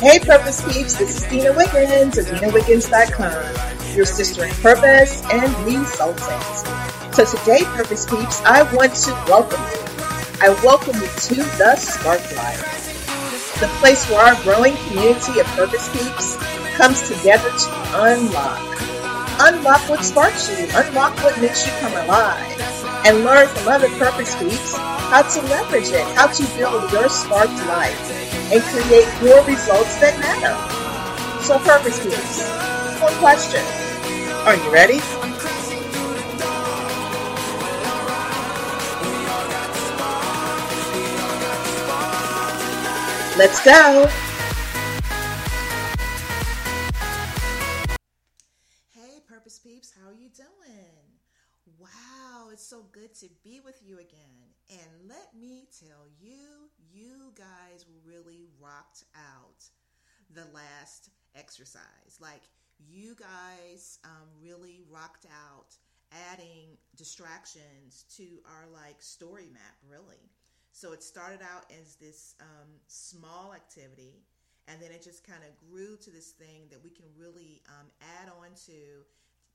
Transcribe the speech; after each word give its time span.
Hey, 0.00 0.18
Purpose 0.18 0.60
Peeps, 0.60 0.96
this 0.96 1.22
is 1.22 1.30
Dina 1.30 1.52
Wiggins 1.52 2.18
of 2.18 2.26
DinaWiggins.com, 2.26 3.94
your 3.96 4.04
sister 4.04 4.44
in 4.44 4.50
purpose 4.56 5.22
and 5.32 5.50
resultant. 5.64 7.14
So 7.14 7.24
today, 7.24 7.64
Purpose 7.64 8.04
Peeps, 8.04 8.42
I 8.42 8.62
want 8.74 8.92
to 8.94 9.12
welcome 9.28 9.60
you. 9.60 9.80
I 10.42 10.48
welcome 10.62 10.94
you 11.00 11.06
to 11.06 11.34
the 11.56 11.76
Sparked 11.76 12.36
Life, 12.36 13.60
the 13.60 13.68
place 13.78 14.08
where 14.10 14.20
our 14.20 14.42
growing 14.42 14.76
community 14.88 15.40
of 15.40 15.46
Purpose 15.54 15.88
Peeps 15.92 16.36
comes 16.76 17.08
together 17.08 17.48
to 17.48 17.70
unlock. 17.94 18.60
Unlock 19.40 19.88
what 19.88 20.04
sparks 20.04 20.50
you, 20.50 20.66
unlock 20.74 21.16
what 21.22 21.40
makes 21.40 21.64
you 21.64 21.72
come 21.80 21.92
alive, 22.04 22.58
and 23.04 23.24
learn 23.24 23.46
from 23.48 23.68
other 23.68 23.88
Purpose 23.98 24.34
Peeps 24.36 24.76
how 25.12 25.22
to 25.22 25.40
leverage 25.48 25.88
it, 25.88 26.04
how 26.16 26.26
to 26.26 26.42
build 26.56 26.90
your 26.90 27.08
sparked 27.08 27.54
life 27.66 28.00
and 28.50 28.62
create 28.62 29.06
more 29.22 29.44
results 29.44 29.96
that 30.00 30.18
matter. 30.18 30.54
So 31.44 31.58
purpose 31.58 32.02
peeps, 32.02 32.48
one 33.00 33.14
question. 33.20 33.60
Are 34.46 34.56
you 34.56 34.72
ready? 34.72 34.98
Let's 43.36 43.64
go. 43.64 44.23
Guys 57.34 57.84
really 58.06 58.46
rocked 58.60 59.04
out 59.16 59.64
the 60.34 60.46
last 60.54 61.10
exercise. 61.36 62.18
Like, 62.20 62.42
you 62.78 63.14
guys 63.14 63.98
um, 64.04 64.28
really 64.42 64.82
rocked 64.90 65.26
out 65.26 65.76
adding 66.32 66.76
distractions 66.96 68.04
to 68.16 68.24
our 68.46 68.66
like 68.72 69.00
story 69.00 69.48
map, 69.52 69.76
really. 69.88 70.30
So 70.72 70.92
it 70.92 71.02
started 71.02 71.40
out 71.40 71.70
as 71.80 71.96
this 71.96 72.34
um, 72.40 72.68
small 72.88 73.52
activity, 73.54 74.22
and 74.66 74.80
then 74.80 74.90
it 74.90 75.02
just 75.02 75.26
kind 75.26 75.42
of 75.42 75.70
grew 75.70 75.96
to 75.96 76.10
this 76.10 76.30
thing 76.30 76.66
that 76.70 76.82
we 76.82 76.90
can 76.90 77.06
really 77.16 77.62
um, 77.68 77.86
add 78.20 78.28
on 78.28 78.50
to 78.66 79.04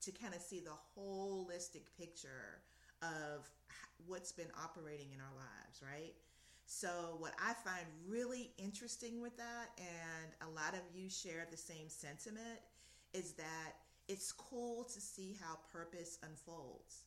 to 0.02 0.12
kind 0.12 0.34
of 0.34 0.42
see 0.42 0.62
the 0.62 0.72
holistic 0.98 1.84
picture 2.00 2.62
of 3.02 3.50
what's 4.08 4.32
been 4.32 4.52
operating 4.64 5.08
in 5.14 5.20
our 5.20 5.36
lives, 5.36 5.82
right? 5.84 6.14
So, 6.72 7.16
what 7.18 7.34
I 7.44 7.54
find 7.54 7.88
really 8.08 8.52
interesting 8.60 9.24
with 9.24 9.36
that, 9.38 9.72
and 9.80 10.48
a 10.48 10.54
lot 10.54 10.76
of 10.76 10.82
you 10.94 11.10
share 11.10 11.48
the 11.50 11.58
same 11.58 11.90
sentiment, 11.90 12.62
is 13.12 13.32
that 13.34 13.74
it's 14.08 14.32
cool 14.32 14.84
to 14.84 15.02
see 15.02 15.36
how 15.42 15.58
purpose 15.74 16.20
unfolds. 16.22 17.06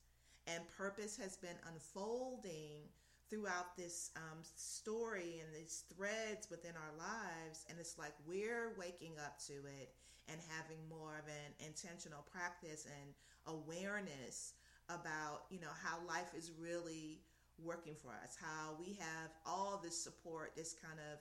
And 0.48 0.64
purpose 0.76 1.16
has 1.16 1.36
been 1.36 1.54
unfolding 1.72 2.90
throughout 3.30 3.76
this 3.76 4.10
um, 4.16 4.40
story 4.56 5.40
and 5.40 5.54
these 5.54 5.84
threads 5.94 6.50
within 6.50 6.72
our 6.74 6.98
lives. 6.98 7.64
And 7.70 7.78
it's 7.78 7.96
like 7.96 8.14
we're 8.26 8.74
waking 8.76 9.12
up 9.24 9.38
to 9.46 9.52
it 9.52 9.94
and 10.26 10.40
having 10.58 10.78
more 10.90 11.22
of 11.22 11.28
an 11.28 11.64
intentional 11.64 12.26
practice 12.32 12.84
and 12.86 13.14
awareness 13.46 14.54
about 14.88 15.44
you 15.50 15.60
know 15.60 15.72
how 15.82 15.98
life 16.06 16.34
is 16.36 16.50
really 16.60 17.20
working 17.64 17.94
for 17.94 18.10
us 18.24 18.36
how 18.40 18.74
we 18.78 18.98
have 18.98 19.30
all 19.46 19.80
this 19.82 19.96
support 19.96 20.52
this 20.56 20.74
kind 20.74 20.98
of 21.12 21.18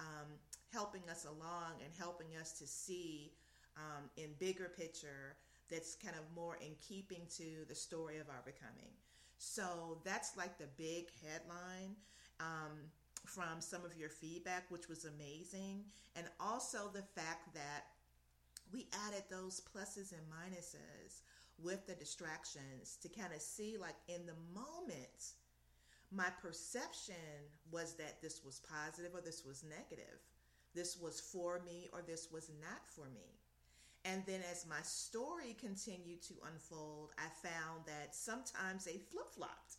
um, 0.00 0.28
helping 0.72 1.02
us 1.10 1.24
along 1.24 1.80
and 1.84 1.92
helping 1.98 2.28
us 2.40 2.52
to 2.52 2.66
see 2.66 3.32
um, 3.76 4.10
in 4.16 4.30
bigger 4.38 4.70
picture 4.76 5.36
that's 5.70 5.96
kind 5.96 6.16
of 6.16 6.24
more 6.34 6.56
in 6.60 6.72
keeping 6.86 7.22
to 7.36 7.66
the 7.68 7.74
story 7.74 8.18
of 8.18 8.28
our 8.28 8.42
becoming. 8.44 8.92
So 9.38 9.98
that's 10.04 10.36
like 10.36 10.58
the 10.58 10.68
big 10.76 11.06
headline 11.24 11.96
um, 12.40 12.78
from 13.24 13.60
some 13.60 13.84
of 13.84 13.96
your 13.96 14.08
feedback 14.08 14.64
which 14.68 14.88
was 14.88 15.04
amazing. 15.04 15.84
And 16.16 16.26
also 16.40 16.90
the 16.92 17.02
fact 17.20 17.54
that 17.54 17.86
we 18.72 18.86
added 19.06 19.24
those 19.30 19.60
pluses 19.60 20.12
and 20.12 20.22
minuses 20.30 21.20
with 21.62 21.86
the 21.86 21.94
distractions 21.94 22.98
to 23.02 23.08
kind 23.08 23.32
of 23.34 23.40
see 23.40 23.76
like 23.78 23.96
in 24.08 24.26
the 24.26 24.36
moment 24.54 25.34
my 26.14 26.28
perception 26.40 27.14
was 27.70 27.94
that 27.94 28.20
this 28.20 28.42
was 28.44 28.60
positive 28.60 29.12
or 29.14 29.20
this 29.20 29.44
was 29.46 29.64
negative. 29.64 30.20
This 30.74 30.98
was 31.00 31.20
for 31.20 31.60
me 31.64 31.88
or 31.92 32.02
this 32.06 32.28
was 32.30 32.50
not 32.60 32.80
for 32.88 33.06
me. 33.14 33.38
And 34.04 34.22
then 34.26 34.40
as 34.50 34.66
my 34.68 34.82
story 34.82 35.56
continued 35.60 36.22
to 36.22 36.34
unfold 36.52 37.12
i 37.18 37.28
found 37.46 37.86
that 37.86 38.14
sometimes 38.14 38.84
they 38.84 38.98
flip-flopped. 39.10 39.76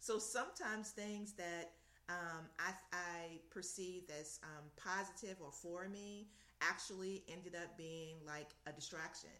So 0.00 0.18
sometimes 0.18 0.90
things 0.90 1.32
that 1.34 1.72
um, 2.08 2.46
I, 2.58 2.72
I 2.92 3.40
perceived 3.50 4.10
as 4.10 4.40
um, 4.42 4.64
positive 4.76 5.36
or 5.44 5.52
for 5.52 5.88
me 5.88 6.28
actually 6.62 7.24
ended 7.28 7.54
up 7.54 7.76
being 7.76 8.16
like 8.26 8.48
a 8.66 8.72
distraction. 8.72 9.36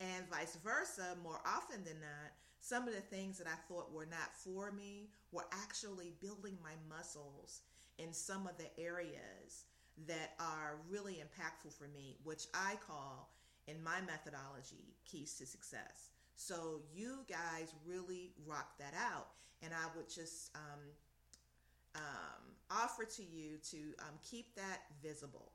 And 0.00 0.28
vice 0.28 0.56
versa, 0.62 1.16
more 1.22 1.40
often 1.46 1.84
than 1.84 2.00
not, 2.00 2.32
some 2.62 2.86
of 2.86 2.94
the 2.94 3.00
things 3.00 3.38
that 3.38 3.48
I 3.48 3.58
thought 3.68 3.92
were 3.92 4.06
not 4.06 4.32
for 4.32 4.70
me 4.70 5.10
were 5.32 5.46
actually 5.50 6.12
building 6.22 6.56
my 6.62 6.74
muscles 6.88 7.62
in 7.98 8.12
some 8.12 8.46
of 8.46 8.56
the 8.56 8.70
areas 8.80 9.64
that 10.06 10.34
are 10.38 10.76
really 10.88 11.14
impactful 11.14 11.72
for 11.76 11.88
me, 11.88 12.16
which 12.22 12.46
I 12.54 12.74
call 12.86 13.30
in 13.66 13.82
my 13.82 14.00
methodology 14.06 14.94
keys 15.04 15.34
to 15.38 15.46
success. 15.46 16.10
So 16.36 16.82
you 16.94 17.24
guys 17.28 17.74
really 17.84 18.30
rock 18.46 18.78
that 18.78 18.94
out, 18.94 19.26
and 19.60 19.72
I 19.74 19.86
would 19.96 20.08
just 20.08 20.56
um, 20.56 20.80
um, 21.96 22.54
offer 22.70 23.04
to 23.04 23.22
you 23.24 23.58
to 23.70 23.76
um, 23.98 24.14
keep 24.22 24.54
that 24.54 24.82
visible. 25.02 25.50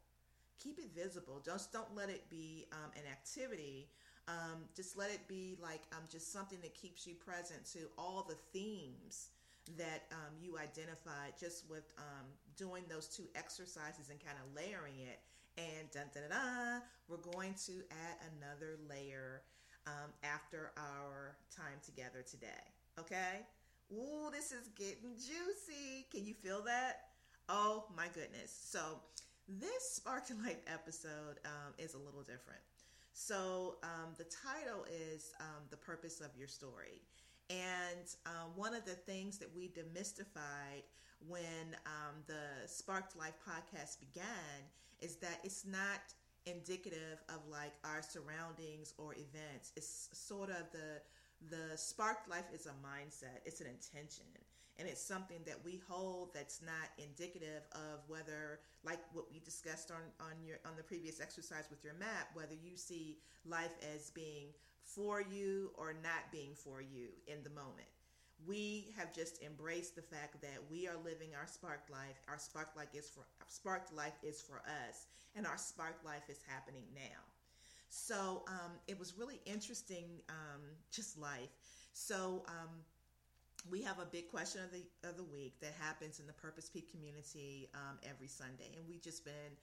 Keep 0.62 0.79
it 0.79 0.91
visible. 0.94 1.41
Just 1.44 1.72
don't 1.72 1.95
let 1.95 2.09
it 2.09 2.29
be 2.29 2.66
um, 2.74 2.91
an 2.95 3.09
activity 3.09 3.88
um, 4.27 4.63
just 4.75 4.97
let 4.97 5.09
it 5.09 5.27
be 5.27 5.55
like 5.61 5.81
um, 5.93 6.03
just 6.09 6.33
something 6.33 6.59
that 6.61 6.75
keeps 6.75 7.07
you 7.07 7.15
present 7.15 7.65
to 7.73 7.79
all 7.97 8.25
the 8.27 8.35
themes 8.51 9.29
that 9.77 10.03
um, 10.11 10.33
you 10.41 10.57
identified 10.57 11.33
just 11.39 11.69
with 11.69 11.83
um, 11.97 12.25
doing 12.55 12.83
those 12.89 13.07
two 13.07 13.23
exercises 13.35 14.09
and 14.09 14.19
kind 14.23 14.38
of 14.38 14.55
layering 14.55 14.99
it. 14.99 15.19
And 15.57 15.89
dun, 15.91 16.03
dun, 16.13 16.23
dun, 16.29 16.38
dun, 16.38 16.81
we're 17.07 17.31
going 17.33 17.55
to 17.65 17.71
add 17.89 18.17
another 18.38 18.77
layer 18.88 19.41
um, 19.88 20.11
after 20.23 20.71
our 20.77 21.35
time 21.55 21.79
together 21.83 22.23
today. 22.29 22.47
Okay? 22.99 23.41
Ooh, 23.91 24.29
this 24.31 24.51
is 24.51 24.67
getting 24.77 25.15
juicy. 25.15 26.05
Can 26.11 26.25
you 26.25 26.33
feel 26.33 26.61
that? 26.63 26.99
Oh 27.49 27.85
my 27.95 28.07
goodness. 28.13 28.55
So, 28.69 28.79
this 29.47 29.94
Sparked 29.94 30.31
Life 30.44 30.59
episode 30.67 31.39
um, 31.45 31.73
is 31.77 31.94
a 31.94 31.97
little 31.97 32.21
different. 32.21 32.59
So 33.19 33.78
um, 33.81 34.13
the 34.16 34.25
title 34.25 34.85
is 34.85 35.33
um, 35.39 35.66
The 35.72 35.75
Purpose 35.75 36.22
of 36.22 36.29
Your 36.38 36.47
Story. 36.47 37.01
And 37.50 38.05
um, 38.28 38.51
one 38.55 38.75
of 38.75 38.85
the 38.85 38.94
things 38.94 39.39
that 39.39 39.50
we 39.55 39.69
demystified 39.69 40.83
when 41.27 41.75
um, 41.88 42.22
the 42.27 42.67
Sparked 42.67 43.17
Life 43.17 43.33
podcast 43.41 44.00
began 44.00 44.69
is 45.01 45.16
that 45.16 45.39
it's 45.44 45.66
not 45.66 46.13
indicative 46.45 47.17
of 47.29 47.39
like 47.50 47.73
our 47.83 48.03
surroundings 48.03 48.94
or 49.00 49.13
events. 49.13 49.72
It's 49.75 50.09
sort 50.13 50.51
of 50.51 50.72
the 50.72 51.01
the 51.50 51.75
sparked 51.75 52.29
life 52.29 52.45
is 52.53 52.67
a 52.67 52.75
mindset. 52.85 53.41
It's 53.45 53.61
an 53.61 53.67
intention 53.67 54.25
and 54.79 54.88
it's 54.88 55.01
something 55.01 55.39
that 55.45 55.57
we 55.63 55.81
hold 55.89 56.33
that's 56.33 56.61
not 56.61 56.89
indicative 56.97 57.63
of 57.73 57.99
whether 58.07 58.59
like 58.83 58.99
what 59.13 59.25
we 59.31 59.39
discussed 59.39 59.91
on 59.91 60.01
on 60.19 60.33
your 60.45 60.57
on 60.65 60.75
the 60.77 60.83
previous 60.83 61.19
exercise 61.19 61.65
with 61.69 61.83
your 61.83 61.94
map 61.95 62.29
whether 62.33 62.53
you 62.53 62.77
see 62.77 63.18
life 63.45 63.74
as 63.95 64.12
being 64.12 64.47
for 64.83 65.21
you 65.21 65.71
or 65.75 65.94
not 66.03 66.31
being 66.31 66.53
for 66.56 66.81
you 66.81 67.09
in 67.27 67.44
the 67.44 67.50
moment. 67.50 67.89
We 68.47 68.94
have 68.95 69.13
just 69.13 69.41
embraced 69.41 69.95
the 69.95 70.01
fact 70.03 70.41
that 70.41 70.59
we 70.69 70.88
are 70.88 70.95
living 71.03 71.30
our 71.35 71.47
sparked 71.47 71.89
life 71.89 72.21
our 72.30 72.38
sparked 72.38 72.77
life 72.77 72.94
is 72.94 73.09
for 73.09 73.25
sparked 73.47 73.94
life 73.94 74.18
is 74.23 74.41
for 74.41 74.62
us 74.88 75.07
and 75.35 75.45
our 75.45 75.57
sparked 75.57 76.06
life 76.06 76.30
is 76.30 76.39
happening 76.47 76.83
now. 76.94 77.21
So 77.89 78.44
um, 78.47 78.71
it 78.88 79.00
was 79.00 79.18
really 79.18 79.39
interesting 79.45 80.06
um, 80.30 80.62
just 80.91 81.18
life. 81.18 81.50
So 81.94 82.44
um, 82.47 82.69
we 83.69 83.81
have 83.81 84.00
a 84.00 84.06
big 84.06 84.30
question 84.30 84.62
of 84.63 84.71
the 84.71 84.86
of 85.07 85.18
the 85.18 85.24
week 85.24 85.59
that 85.62 85.74
happens 85.80 86.19
in 86.19 86.27
the 86.27 86.33
Purpose 86.33 86.69
Peeps 86.69 86.92
community 86.92 87.69
um, 87.74 87.98
every 88.07 88.27
Sunday, 88.27 88.71
and 88.75 88.88
we've 88.88 89.01
just 89.01 89.25
been 89.25 89.54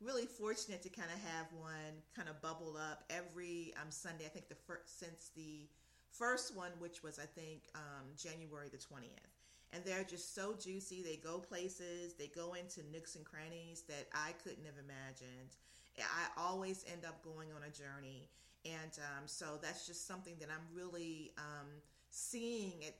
really 0.00 0.26
fortunate 0.26 0.82
to 0.82 0.88
kind 0.88 1.08
of 1.12 1.18
have 1.30 1.46
one 1.58 2.02
kind 2.14 2.28
of 2.28 2.40
bubble 2.42 2.76
up 2.76 3.04
every 3.10 3.72
um, 3.80 3.90
Sunday. 3.90 4.26
I 4.26 4.28
think 4.28 4.48
the 4.48 4.54
first 4.66 4.98
since 4.98 5.30
the 5.36 5.68
first 6.10 6.56
one, 6.56 6.70
which 6.78 7.02
was 7.02 7.18
I 7.18 7.26
think 7.26 7.62
um, 7.74 8.06
January 8.16 8.68
the 8.70 8.78
twentieth, 8.78 9.32
and 9.72 9.84
they're 9.84 10.04
just 10.04 10.34
so 10.34 10.54
juicy. 10.60 11.02
They 11.02 11.16
go 11.16 11.38
places, 11.38 12.14
they 12.14 12.28
go 12.28 12.54
into 12.54 12.80
nooks 12.92 13.16
and 13.16 13.24
crannies 13.24 13.82
that 13.88 14.08
I 14.12 14.32
couldn't 14.42 14.64
have 14.66 14.78
imagined. 14.82 15.56
I 15.96 16.26
always 16.36 16.84
end 16.92 17.04
up 17.04 17.22
going 17.22 17.50
on 17.54 17.62
a 17.62 17.70
journey, 17.70 18.28
and 18.64 18.98
um, 18.98 19.24
so 19.26 19.58
that's 19.62 19.86
just 19.86 20.06
something 20.08 20.34
that 20.40 20.48
I'm 20.50 20.66
really 20.74 21.32
um, 21.38 21.68
seeing 22.14 22.74
it 22.80 22.94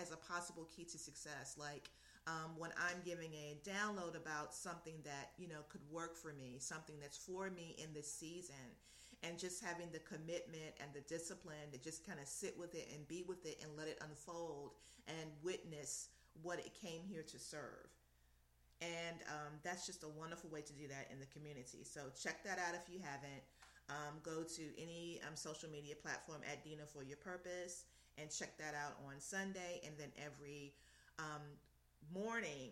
as 0.00 0.12
a 0.12 0.16
possible 0.16 0.68
key 0.74 0.84
to 0.84 0.98
success. 0.98 1.56
Like 1.58 1.90
um, 2.28 2.54
when 2.56 2.70
I'm 2.78 3.02
giving 3.04 3.34
a 3.34 3.58
download 3.68 4.14
about 4.14 4.54
something 4.54 4.94
that 5.04 5.32
you 5.36 5.48
know 5.48 5.66
could 5.68 5.82
work 5.90 6.16
for 6.16 6.32
me, 6.32 6.56
something 6.60 6.94
that's 7.00 7.18
for 7.18 7.50
me 7.50 7.74
in 7.82 7.92
this 7.92 8.06
season, 8.06 8.70
and 9.24 9.36
just 9.36 9.64
having 9.64 9.88
the 9.92 9.98
commitment 9.98 10.78
and 10.80 10.90
the 10.94 11.00
discipline 11.02 11.72
to 11.72 11.78
just 11.78 12.06
kind 12.06 12.20
of 12.20 12.26
sit 12.26 12.56
with 12.56 12.74
it 12.76 12.88
and 12.94 13.06
be 13.08 13.24
with 13.26 13.44
it 13.46 13.58
and 13.62 13.76
let 13.76 13.88
it 13.88 13.98
unfold 14.08 14.70
and 15.08 15.30
witness 15.42 16.08
what 16.42 16.60
it 16.60 16.70
came 16.80 17.02
here 17.02 17.22
to 17.22 17.38
serve. 17.38 17.90
And 18.80 19.18
um, 19.28 19.58
that's 19.62 19.86
just 19.86 20.02
a 20.02 20.08
wonderful 20.08 20.50
way 20.50 20.60
to 20.62 20.72
do 20.72 20.86
that 20.88 21.08
in 21.10 21.18
the 21.18 21.26
community. 21.26 21.82
So 21.82 22.00
check 22.20 22.42
that 22.44 22.58
out 22.58 22.74
if 22.74 22.92
you 22.92 23.00
haven't. 23.02 23.42
Um, 23.90 24.18
go 24.22 24.42
to 24.42 24.62
any 24.80 25.20
um, 25.26 25.34
social 25.34 25.68
media 25.68 25.94
platform 25.94 26.40
at 26.50 26.64
Dina 26.64 26.86
for 26.86 27.02
Your 27.02 27.18
Purpose 27.18 27.84
and 28.18 28.30
check 28.30 28.56
that 28.58 28.74
out 28.74 28.96
on 29.06 29.20
Sunday. 29.20 29.80
And 29.86 29.94
then 29.98 30.08
every 30.18 30.74
um, 31.18 31.42
morning, 32.12 32.70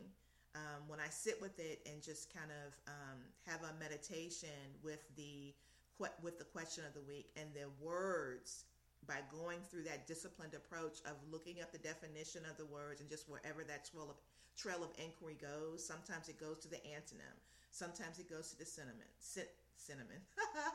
um, 0.55 0.89
when 0.89 0.99
I 0.99 1.09
sit 1.09 1.41
with 1.41 1.59
it 1.59 1.81
and 1.87 2.03
just 2.03 2.33
kind 2.35 2.51
of 2.51 2.73
um, 2.89 3.19
have 3.47 3.61
a 3.63 3.73
meditation 3.79 4.75
with 4.83 5.01
the 5.17 5.55
with 6.23 6.39
the 6.39 6.49
question 6.49 6.83
of 6.89 6.95
the 6.95 7.05
week 7.05 7.29
and 7.37 7.45
the 7.53 7.69
words 7.77 8.65
by 9.07 9.21
going 9.29 9.59
through 9.69 9.83
that 9.85 10.07
disciplined 10.07 10.55
approach 10.55 11.01
of 11.05 11.13
looking 11.31 11.61
up 11.61 11.73
the 11.73 11.79
definition 11.85 12.43
of 12.49 12.57
the 12.57 12.65
words 12.65 13.01
and 13.01 13.09
just 13.09 13.29
wherever 13.29 13.65
that 13.65 13.85
trail 13.85 14.09
of, 14.09 14.17
trail 14.57 14.85
of 14.85 14.91
inquiry 14.97 15.37
goes. 15.41 15.85
Sometimes 15.85 16.29
it 16.29 16.41
goes 16.41 16.59
to 16.61 16.69
the 16.69 16.81
antonym. 16.89 17.37
Sometimes 17.71 18.19
it 18.19 18.29
goes 18.29 18.51
to 18.51 18.59
the 18.59 18.65
cinnamon. 18.65 19.09
cinnamon. 19.77 20.21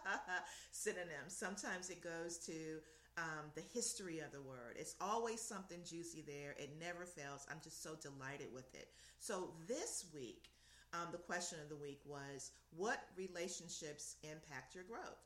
synonym. 0.72 1.26
Sometimes 1.28 1.90
it 1.90 2.02
goes 2.02 2.38
to 2.46 2.80
um, 3.18 3.52
the 3.56 3.64
history 3.74 4.20
of 4.20 4.32
the 4.32 4.42
word. 4.42 4.76
It's 4.78 4.96
always 5.00 5.42
something 5.42 5.80
juicy 5.90 6.24
there. 6.26 6.56
It 6.58 6.72
never 6.80 7.06
fails. 7.06 7.46
I'm 7.50 7.62
just 7.64 7.82
so 7.82 7.96
delighted 8.02 8.48
with 8.54 8.74
it. 8.76 8.90
So 9.20 9.52
this 9.68 10.06
week, 10.14 10.50
um, 10.94 11.08
the 11.12 11.18
question 11.18 11.60
of 11.62 11.70
the 11.70 11.76
week 11.76 12.02
was 12.06 12.52
what 12.76 13.04
relationships 13.16 14.16
impact 14.24 14.76
your 14.76 14.84
growth? 14.84 15.24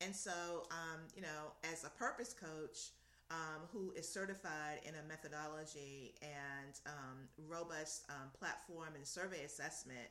And 0.00 0.14
so, 0.14 0.66
um, 0.70 1.00
you 1.14 1.22
know, 1.22 1.52
as 1.70 1.84
a 1.84 1.90
purpose 1.90 2.34
coach 2.34 2.90
um, 3.30 3.62
who 3.72 3.92
is 3.96 4.08
certified 4.08 4.80
in 4.84 4.94
a 4.94 5.08
methodology 5.08 6.14
and 6.22 6.80
um, 6.86 7.18
robust 7.48 8.04
um, 8.08 8.30
platform 8.38 8.94
and 8.96 9.06
survey 9.06 9.44
assessment, 9.44 10.08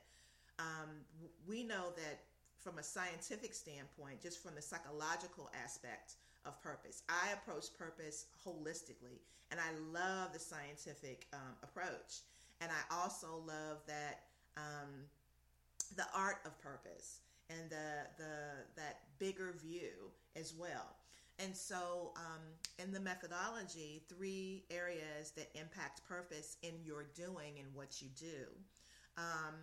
we 1.47 1.63
know 1.63 1.91
that 1.95 2.19
from 2.57 2.77
a 2.77 2.83
scientific 2.83 3.53
standpoint, 3.53 4.21
just 4.21 4.43
from 4.43 4.55
the 4.55 4.61
psychological 4.61 5.49
aspect 5.63 6.15
of 6.49 6.61
purpose, 6.61 7.03
I 7.07 7.31
approach 7.31 7.67
purpose 7.77 8.25
holistically. 8.45 9.21
And 9.51 9.59
I 9.59 9.71
love 9.93 10.33
the 10.33 10.39
scientific 10.39 11.27
approach. 11.63 12.21
And 12.61 12.69
I 12.69 12.95
also 12.95 13.41
love 13.47 13.77
that 13.87 14.23
um, 14.57 15.05
the 15.95 16.05
art 16.15 16.37
of 16.45 16.59
purpose 16.61 17.21
and 17.49 17.69
the 17.69 18.07
the 18.17 18.65
that 18.75 18.99
bigger 19.17 19.55
view 19.61 20.11
as 20.35 20.53
well. 20.53 20.95
And 21.39 21.55
so, 21.55 22.11
um, 22.17 22.41
in 22.79 22.91
the 22.91 22.99
methodology, 22.99 24.01
three 24.09 24.65
areas 24.69 25.31
that 25.37 25.47
impact 25.55 26.01
purpose 26.07 26.57
in 26.63 26.73
your 26.83 27.05
doing 27.15 27.59
and 27.59 27.73
what 27.73 28.01
you 28.01 28.09
do 28.19 28.45
um, 29.17 29.55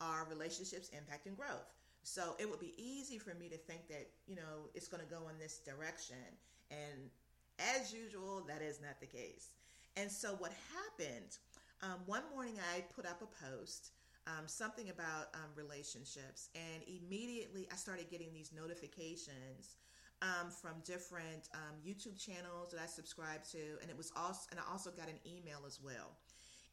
are 0.00 0.28
relationships, 0.30 0.90
impact, 0.96 1.26
and 1.26 1.36
growth. 1.36 1.74
So 2.04 2.36
it 2.38 2.48
would 2.48 2.60
be 2.60 2.74
easy 2.76 3.18
for 3.18 3.34
me 3.34 3.48
to 3.48 3.56
think 3.56 3.88
that 3.88 4.08
you 4.26 4.36
know 4.36 4.70
it's 4.74 4.88
going 4.88 5.02
to 5.02 5.10
go 5.10 5.28
in 5.28 5.38
this 5.38 5.58
direction, 5.58 6.24
and 6.70 7.10
as 7.58 7.92
usual, 7.92 8.44
that 8.46 8.62
is 8.62 8.80
not 8.80 9.00
the 9.00 9.06
case. 9.06 9.48
And 9.96 10.10
so 10.10 10.34
what 10.38 10.52
happened? 10.72 11.38
Um, 11.82 12.00
one 12.06 12.22
morning, 12.32 12.54
I 12.74 12.80
put 12.94 13.06
up 13.06 13.22
a 13.22 13.44
post 13.44 13.90
um, 14.26 14.46
something 14.46 14.88
about 14.90 15.28
um, 15.34 15.50
relationships, 15.54 16.48
and 16.54 16.82
immediately 16.88 17.68
I 17.70 17.76
started 17.76 18.10
getting 18.10 18.32
these 18.32 18.52
notifications 18.56 19.76
um, 20.22 20.50
from 20.50 20.72
different 20.84 21.48
um, 21.52 21.76
YouTube 21.86 22.18
channels 22.18 22.70
that 22.72 22.80
I 22.80 22.86
subscribe 22.86 23.44
to, 23.52 23.58
and 23.82 23.90
it 23.90 23.96
was 23.96 24.12
also, 24.16 24.48
and 24.50 24.58
I 24.58 24.62
also 24.72 24.90
got 24.90 25.08
an 25.08 25.20
email 25.26 25.60
as 25.66 25.78
well. 25.82 26.16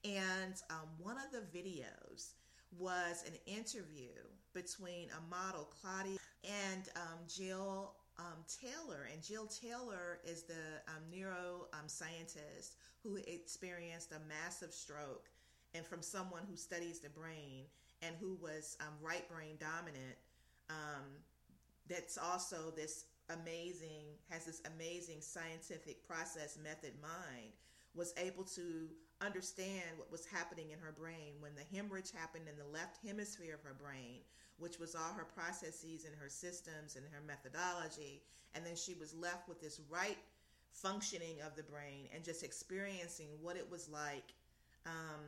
And 0.06 0.56
um, 0.70 0.88
one 0.98 1.18
of 1.18 1.32
the 1.32 1.44
videos 1.58 2.32
was 2.78 3.24
an 3.28 3.34
interview 3.46 4.16
between 4.54 5.10
a 5.12 5.30
model, 5.30 5.70
Claudia, 5.82 6.18
and 6.44 6.90
um, 6.96 7.20
Jill 7.28 7.94
um, 8.20 8.46
Taylor. 8.48 9.08
And 9.12 9.22
Jill 9.24 9.48
Taylor 9.48 10.20
is 10.26 10.44
the 10.44 10.82
um, 10.88 11.04
neuroscientist 11.12 12.76
who 13.04 13.18
experienced 13.28 14.12
a 14.12 14.20
massive 14.28 14.74
stroke 14.74 15.30
and 15.74 15.86
from 15.86 16.02
someone 16.02 16.44
who 16.50 16.56
studies 16.56 17.00
the 17.00 17.10
brain 17.10 17.66
and 18.02 18.16
who 18.20 18.38
was 18.42 18.78
um, 18.82 18.94
right 19.02 19.28
brain 19.30 19.58
dominant. 19.60 20.18
Um, 20.70 21.06
that's 21.88 22.18
also 22.18 22.72
this 22.76 23.06
amazing, 23.30 24.06
has 24.30 24.46
this 24.46 24.62
amazing 24.76 25.22
scientific 25.22 26.06
process 26.08 26.58
method 26.62 26.94
mind, 27.02 27.52
was 27.96 28.14
able 28.18 28.44
to 28.44 28.88
understand 29.22 29.98
what 29.98 30.12
was 30.12 30.26
happening 30.26 30.72
in 30.72 30.80
her 30.80 30.92
brain 30.92 31.34
when 31.40 31.52
the 31.56 31.76
hemorrhage 31.76 32.12
happened 32.12 32.46
in 32.50 32.58
the 32.58 32.74
left 32.74 32.98
hemisphere 33.06 33.56
of 33.56 33.64
her 33.64 33.76
brain, 33.76 34.20
which 34.58 34.80
was 34.80 34.96
all 34.96 35.14
her 35.14 35.26
processes 35.26 36.06
and 36.06 36.16
her 36.16 36.30
systems 36.30 36.96
and 36.96 37.06
her 37.12 37.22
methodology. 37.26 38.22
And 38.56 38.66
then 38.66 38.76
she 38.76 38.96
was 38.96 39.14
left 39.14 39.48
with 39.48 39.62
this 39.62 39.80
right 39.90 40.18
functioning 40.72 41.38
of 41.46 41.56
the 41.56 41.64
brain 41.64 42.08
and 42.14 42.24
just 42.24 42.44
experiencing 42.44 43.28
what 43.42 43.58
it 43.58 43.70
was 43.70 43.90
like 43.90 44.34
um, 44.86 45.22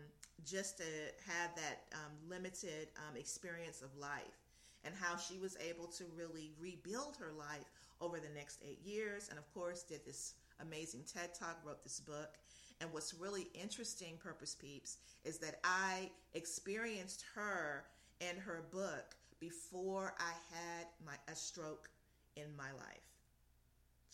just 0.45 0.77
to 0.77 0.83
have 1.27 1.55
that 1.55 1.83
um, 1.93 2.11
limited 2.27 2.89
um, 2.97 3.15
experience 3.15 3.81
of 3.81 3.95
life 3.97 4.39
and 4.83 4.93
how 4.99 5.15
she 5.15 5.37
was 5.37 5.57
able 5.67 5.87
to 5.87 6.03
really 6.17 6.51
rebuild 6.59 7.15
her 7.17 7.31
life 7.37 7.71
over 8.01 8.19
the 8.19 8.33
next 8.35 8.59
eight 8.67 8.79
years. 8.83 9.29
And 9.29 9.37
of 9.37 9.53
course, 9.53 9.83
did 9.83 10.05
this 10.05 10.33
amazing 10.59 11.03
TED 11.11 11.33
Talk, 11.33 11.59
wrote 11.65 11.83
this 11.83 11.99
book. 11.99 12.37
And 12.83 12.91
what's 12.91 13.13
really 13.13 13.47
interesting, 13.53 14.17
Purpose 14.21 14.55
Peeps, 14.55 14.97
is 15.23 15.37
that 15.37 15.61
I 15.63 16.09
experienced 16.33 17.23
her 17.33 17.85
and 18.19 18.37
her 18.37 18.65
book 18.71 19.15
before 19.39 20.13
I 20.19 20.33
had 20.53 20.87
my 21.05 21.13
a 21.31 21.35
stroke 21.35 21.89
in 22.35 22.55
my 22.57 22.71
life. 22.73 23.07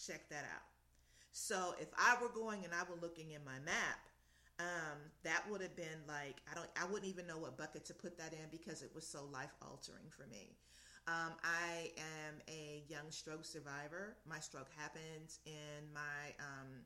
Check 0.06 0.30
that 0.30 0.44
out. 0.44 0.68
So 1.32 1.74
if 1.80 1.88
I 1.98 2.16
were 2.22 2.30
going 2.30 2.64
and 2.64 2.74
I 2.74 2.84
were 2.88 3.00
looking 3.02 3.32
in 3.32 3.44
my 3.44 3.58
map 3.66 4.00
um, 4.60 5.00
that 5.24 5.50
would 5.50 5.62
have 5.62 5.76
been 5.76 6.04
like 6.08 6.36
I 6.52 6.54
don't 6.54 6.68
I 6.80 6.86
wouldn't 6.86 7.10
even 7.10 7.26
know 7.26 7.38
what 7.38 7.58
bucket 7.58 7.86
to 7.86 7.94
put 7.94 8.18
that 8.18 8.34
in 8.34 8.52
because 8.52 8.82
it 8.82 8.92
was 8.94 9.08
so 9.08 9.24
life 9.32 9.56
altering 9.62 10.12
for 10.12 10.28
me. 10.28 10.52
Um, 11.08 11.34
I 11.44 11.90
am 11.98 12.36
a 12.48 12.84
young 12.88 13.10
stroke 13.10 13.46
survivor. 13.46 14.18
My 14.30 14.40
stroke 14.40 14.70
happened 14.78 15.32
in 15.46 15.92
my 15.94 16.36
um, 16.40 16.84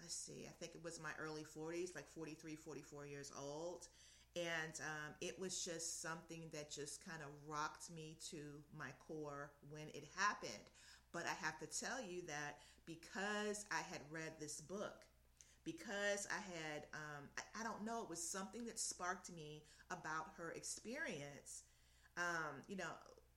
let's 0.00 0.14
see, 0.14 0.46
I 0.48 0.52
think 0.60 0.72
it 0.74 0.84
was 0.84 1.00
my 1.02 1.10
early 1.18 1.44
40s, 1.44 1.94
like 1.94 2.08
43, 2.14 2.54
44 2.54 3.06
years 3.06 3.32
old. 3.38 3.88
And 4.36 4.80
um, 4.80 5.14
it 5.22 5.38
was 5.40 5.64
just 5.64 6.02
something 6.02 6.42
that 6.52 6.70
just 6.70 7.04
kind 7.06 7.22
of 7.22 7.28
rocked 7.48 7.90
me 7.94 8.16
to 8.30 8.38
my 8.78 8.90
core 9.08 9.50
when 9.70 9.88
it 9.94 10.04
happened. 10.14 10.52
But 11.12 11.24
I 11.24 11.44
have 11.44 11.58
to 11.60 11.66
tell 11.66 12.02
you 12.06 12.20
that 12.26 12.58
because 12.84 13.64
I 13.70 13.80
had 13.90 14.00
read 14.10 14.32
this 14.38 14.60
book, 14.60 15.06
because 15.64 16.28
I 16.30 16.40
had, 16.54 16.84
um, 16.92 17.24
I, 17.38 17.60
I, 17.60 17.64
don't 17.64 17.84
know, 17.84 18.02
it 18.02 18.10
was 18.10 18.22
something 18.22 18.66
that 18.66 18.78
sparked 18.78 19.34
me 19.34 19.62
about 19.90 20.26
her 20.36 20.50
experience. 20.50 21.62
Um, 22.18 22.62
you 22.68 22.76
know, 22.76 22.92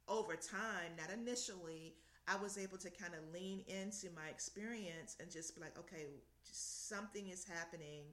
over 0.10 0.36
time, 0.36 0.92
not 0.98 1.16
initially, 1.16 1.94
I 2.28 2.36
was 2.36 2.58
able 2.58 2.78
to 2.80 2.90
kind 2.90 3.14
of 3.14 3.34
lean 3.34 3.64
into 3.68 4.14
my 4.16 4.28
experience 4.30 5.16
and 5.20 5.32
just 5.32 5.56
be 5.56 5.62
like, 5.62 5.78
okay, 5.80 6.06
something 6.52 7.30
is 7.30 7.46
happening. 7.46 8.04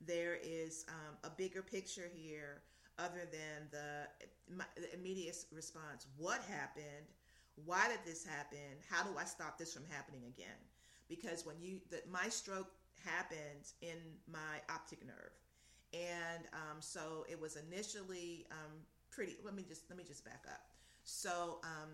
There 0.00 0.38
is 0.42 0.84
um, 0.88 1.16
a 1.24 1.30
bigger 1.30 1.62
picture 1.62 2.10
here 2.14 2.62
other 2.98 3.28
than 3.30 3.68
the, 3.70 4.56
my, 4.56 4.64
the 4.76 4.92
immediate 4.94 5.36
response. 5.52 6.06
What 6.16 6.40
happened? 6.48 7.06
Why 7.64 7.88
did 7.88 8.00
this 8.04 8.24
happen? 8.24 8.78
How 8.88 9.02
do 9.02 9.10
I 9.18 9.24
stop 9.24 9.58
this 9.58 9.72
from 9.74 9.84
happening 9.90 10.22
again? 10.28 10.58
Because 11.08 11.44
when 11.44 11.56
you, 11.60 11.80
the, 11.90 12.02
my 12.10 12.28
stroke 12.28 12.70
happened 13.04 13.72
in 13.80 13.96
my 14.30 14.60
optic 14.68 15.04
nerve, 15.06 15.32
and 15.92 16.44
um, 16.52 16.80
so 16.80 17.24
it 17.28 17.40
was 17.40 17.56
initially 17.56 18.46
um, 18.50 18.72
pretty. 19.10 19.36
Let 19.44 19.54
me 19.54 19.64
just 19.66 19.82
let 19.88 19.96
me 19.96 20.04
just 20.06 20.24
back 20.24 20.44
up. 20.46 20.60
So 21.04 21.60
um, 21.64 21.88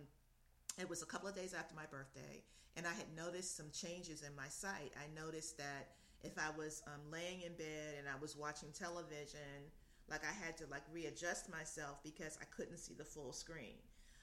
it 0.79 0.89
was 0.89 1.03
a 1.03 1.07
couple 1.07 1.29
of 1.29 1.35
days 1.35 1.55
after 1.55 1.75
my 1.75 1.87
birthday, 1.91 2.43
and 2.77 2.87
I 2.87 2.93
had 2.95 3.07
noticed 3.17 3.57
some 3.57 3.71
changes 3.73 4.23
in 4.23 4.35
my 4.37 4.49
sight. 4.49 4.93
I 4.97 5.07
noticed 5.15 5.59
that 5.59 5.89
If 6.23 6.39
I 6.39 6.49
was 6.57 6.83
um, 6.87 7.01
laying 7.13 7.43
in 7.43 7.53
bed 7.53 7.97
and 7.99 8.09
I 8.09 8.17
was 8.21 8.35
watching 8.37 8.71
television, 8.73 9.69
like 10.09 10.23
I 10.25 10.33
had 10.33 10.57
to 10.59 10.65
like 10.71 10.83
readjust 10.91 11.51
myself 11.51 12.03
because 12.03 12.39
I 12.41 12.47
couldn't 12.47 12.79
see 12.79 12.95
the 12.95 13.05
full 13.05 13.33
screen. 13.33 13.77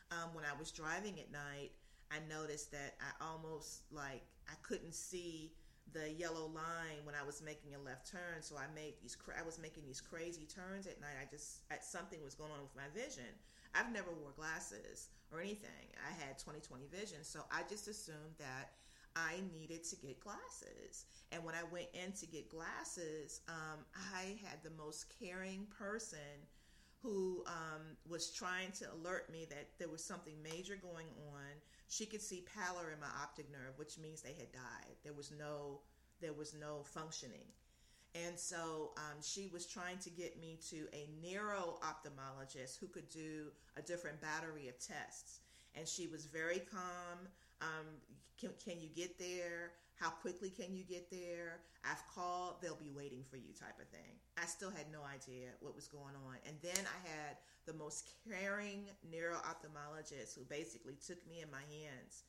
Um, 0.09 0.33
when 0.33 0.43
I 0.43 0.57
was 0.57 0.71
driving 0.71 1.19
at 1.19 1.31
night, 1.31 1.71
I 2.11 2.17
noticed 2.27 2.71
that 2.71 2.95
I 2.99 3.23
almost 3.23 3.83
like 3.91 4.23
I 4.49 4.53
couldn't 4.63 4.95
see 4.95 5.53
the 5.93 6.11
yellow 6.11 6.47
line 6.47 7.05
when 7.05 7.15
I 7.15 7.23
was 7.23 7.41
making 7.41 7.75
a 7.75 7.79
left 7.79 8.09
turn. 8.11 8.41
So 8.41 8.57
I 8.57 8.65
made 8.73 8.95
these 9.01 9.15
I 9.37 9.43
was 9.45 9.59
making 9.59 9.85
these 9.85 10.01
crazy 10.01 10.47
turns 10.47 10.87
at 10.87 10.99
night. 10.99 11.15
I 11.21 11.25
just 11.29 11.61
something 11.81 12.19
was 12.23 12.33
going 12.33 12.51
on 12.51 12.61
with 12.63 12.75
my 12.75 12.89
vision. 12.93 13.29
I've 13.75 13.91
never 13.91 14.11
wore 14.11 14.31
glasses 14.35 15.09
or 15.31 15.41
anything. 15.41 15.95
I 15.97 16.11
had 16.23 16.37
20/20 16.37 16.87
vision, 16.89 17.23
so 17.23 17.45
I 17.51 17.63
just 17.69 17.87
assumed 17.87 18.35
that 18.37 18.73
I 19.15 19.41
needed 19.53 19.83
to 19.85 19.95
get 19.97 20.19
glasses. 20.19 21.05
And 21.31 21.43
when 21.43 21.55
I 21.55 21.63
went 21.63 21.87
in 21.93 22.13
to 22.13 22.25
get 22.25 22.49
glasses, 22.49 23.41
um, 23.47 23.85
I 24.13 24.39
had 24.43 24.63
the 24.63 24.71
most 24.71 25.13
caring 25.19 25.67
person 25.67 26.47
who 27.01 27.43
um, 27.47 27.97
was 28.07 28.29
trying 28.31 28.71
to 28.73 28.85
alert 28.93 29.31
me 29.31 29.45
that 29.49 29.69
there 29.79 29.89
was 29.89 30.03
something 30.03 30.35
major 30.43 30.75
going 30.75 31.07
on. 31.33 31.49
She 31.89 32.05
could 32.05 32.21
see 32.21 32.45
pallor 32.55 32.91
in 32.91 32.99
my 32.99 33.07
optic 33.21 33.51
nerve, 33.51 33.77
which 33.77 33.97
means 33.97 34.21
they 34.21 34.33
had 34.33 34.51
died. 34.51 34.95
There 35.03 35.13
was 35.13 35.31
no 35.31 35.81
there 36.21 36.33
was 36.33 36.53
no 36.53 36.83
functioning. 36.83 37.47
And 38.13 38.37
so 38.37 38.91
um, 38.97 39.21
she 39.21 39.49
was 39.53 39.65
trying 39.65 39.97
to 39.99 40.09
get 40.09 40.39
me 40.39 40.59
to 40.69 40.87
a 40.93 41.07
neuro 41.23 41.79
ophthalmologist 41.81 42.77
who 42.79 42.87
could 42.87 43.09
do 43.09 43.47
a 43.77 43.81
different 43.81 44.19
battery 44.21 44.67
of 44.67 44.77
tests. 44.79 45.39
And 45.75 45.87
she 45.87 46.07
was 46.07 46.25
very 46.25 46.59
calm. 46.59 47.19
Um, 47.61 47.87
can, 48.37 48.49
can 48.63 48.81
you 48.81 48.89
get 48.93 49.17
there? 49.17 49.71
How 49.95 50.09
quickly 50.09 50.49
can 50.49 50.75
you 50.75 50.83
get 50.83 51.09
there? 51.09 51.61
I've 51.85 52.03
called, 52.13 52.55
they'll 52.61 52.75
be 52.75 52.91
waiting 52.91 53.23
for 53.29 53.37
you, 53.37 53.53
type 53.53 53.79
of 53.79 53.87
thing. 53.87 54.17
I 54.35 54.45
still 54.45 54.71
had 54.71 54.91
no 54.91 55.05
idea 55.05 55.53
what 55.61 55.75
was 55.75 55.87
going 55.87 56.17
on. 56.27 56.35
And 56.45 56.57
then 56.61 56.83
I 56.83 56.99
had 57.07 57.37
the 57.65 57.73
most 57.73 58.09
caring 58.27 58.89
neuro 59.09 59.37
ophthalmologist 59.45 60.35
who 60.35 60.43
basically 60.49 60.97
took 61.05 61.21
me 61.29 61.41
in 61.41 61.51
my 61.51 61.63
hands, 61.69 62.23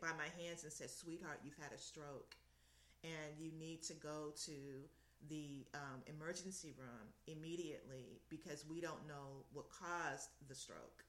by 0.00 0.08
my 0.16 0.28
hands, 0.42 0.64
and 0.64 0.72
said, 0.72 0.90
Sweetheart, 0.90 1.40
you've 1.44 1.60
had 1.62 1.72
a 1.72 1.78
stroke 1.78 2.34
and 3.04 3.38
you 3.38 3.52
need 3.58 3.82
to 3.84 3.94
go 3.94 4.32
to 4.46 4.52
the 5.28 5.66
um, 5.74 6.02
emergency 6.06 6.74
room 6.78 7.08
immediately 7.26 8.20
because 8.28 8.64
we 8.68 8.80
don't 8.80 9.06
know 9.06 9.44
what 9.52 9.66
caused 9.70 10.30
the 10.48 10.54
stroke. 10.54 11.04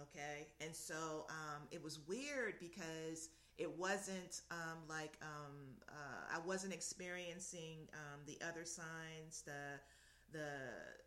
Okay, 0.00 0.46
and 0.60 0.74
so 0.74 1.26
um, 1.28 1.62
it 1.70 1.82
was 1.82 2.00
weird 2.08 2.54
because 2.58 3.28
it 3.58 3.78
wasn't 3.78 4.40
um, 4.50 4.78
like 4.88 5.18
um, 5.22 5.52
uh, 5.88 6.34
I 6.34 6.38
wasn't 6.46 6.72
experiencing 6.72 7.76
um, 7.92 8.20
the 8.26 8.38
other 8.46 8.64
signs, 8.64 9.42
the 9.44 9.78
the 10.32 10.48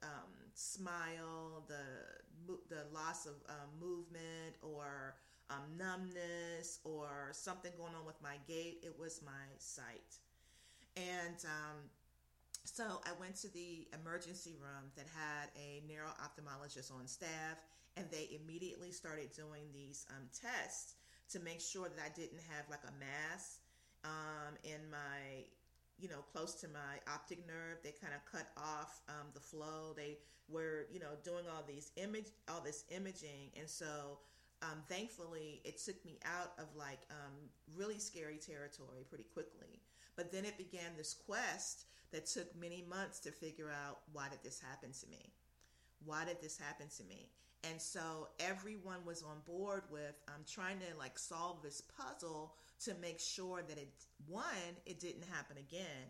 um, 0.03 0.29
smile, 0.53 1.65
the 1.67 2.55
the 2.69 2.83
loss 2.93 3.25
of 3.25 3.33
um, 3.49 3.69
movement, 3.79 4.55
or 4.61 5.15
numbness, 5.77 6.79
or 6.83 7.29
something 7.31 7.71
going 7.77 7.93
on 7.95 8.05
with 8.05 8.21
my 8.21 8.35
gait. 8.47 8.79
It 8.83 8.97
was 8.99 9.21
my 9.25 9.31
sight, 9.57 10.19
and 10.95 11.45
so 12.65 12.99
I 13.05 13.11
went 13.19 13.35
to 13.41 13.53
the 13.53 13.87
emergency 13.93 14.55
room 14.59 14.91
that 14.95 15.05
had 15.15 15.49
a 15.55 15.81
neuro 15.87 16.09
ophthalmologist 16.19 16.91
on 16.91 17.07
staff 17.07 17.57
and 17.95 18.05
they 18.11 18.29
immediately 18.35 18.91
started 18.91 19.31
doing 19.33 19.63
these 19.73 20.05
um, 20.09 20.27
tests 20.33 20.95
to 21.31 21.39
make 21.39 21.61
sure 21.61 21.87
that 21.87 22.01
I 22.03 22.09
didn't 22.09 22.41
have 22.51 22.65
like 22.69 22.83
a 22.83 22.93
mass 22.99 23.59
um, 24.03 24.55
in 24.63 24.81
my, 24.91 25.45
you 25.97 26.09
know, 26.09 26.23
close 26.33 26.53
to 26.61 26.67
my 26.67 26.99
optic 27.11 27.47
nerve. 27.47 27.79
They 27.83 27.91
kind 27.91 28.13
of 28.13 28.25
cut 28.29 28.47
off 28.57 29.01
um, 29.09 29.27
the 29.33 29.39
flow. 29.39 29.93
They 29.95 30.17
were, 30.49 30.87
you 30.91 30.99
know, 30.99 31.15
doing 31.23 31.45
all 31.49 31.63
these 31.67 31.91
image, 31.95 32.27
all 32.49 32.61
this 32.61 32.83
imaging, 32.89 33.51
and 33.57 33.69
so 33.69 34.19
um, 34.61 34.83
thankfully 34.87 35.61
it 35.63 35.79
took 35.83 36.03
me 36.05 36.19
out 36.25 36.53
of 36.59 36.65
like 36.75 36.99
um, 37.09 37.33
really 37.75 37.99
scary 37.99 38.37
territory 38.37 39.05
pretty 39.09 39.25
quickly. 39.33 39.81
But 40.15 40.31
then 40.31 40.45
it 40.45 40.57
began 40.57 40.95
this 40.97 41.13
quest 41.13 41.85
that 42.11 42.25
took 42.25 42.55
many 42.59 42.85
months 42.89 43.19
to 43.21 43.31
figure 43.31 43.71
out 43.71 43.99
why 44.13 44.29
did 44.29 44.39
this 44.43 44.59
happen 44.59 44.91
to 45.01 45.07
me? 45.09 45.33
Why 46.05 46.25
did 46.25 46.41
this 46.41 46.57
happen 46.57 46.87
to 46.97 47.03
me? 47.03 47.29
and 47.69 47.81
so 47.81 48.27
everyone 48.39 48.99
was 49.05 49.23
on 49.23 49.37
board 49.45 49.83
with 49.89 50.21
um, 50.27 50.43
trying 50.49 50.79
to 50.79 50.97
like 50.97 51.17
solve 51.17 51.61
this 51.61 51.81
puzzle 51.81 52.53
to 52.83 52.93
make 53.01 53.19
sure 53.19 53.63
that 53.67 53.77
it 53.77 53.89
one 54.27 54.75
it 54.85 54.99
didn't 54.99 55.23
happen 55.31 55.57
again 55.57 56.07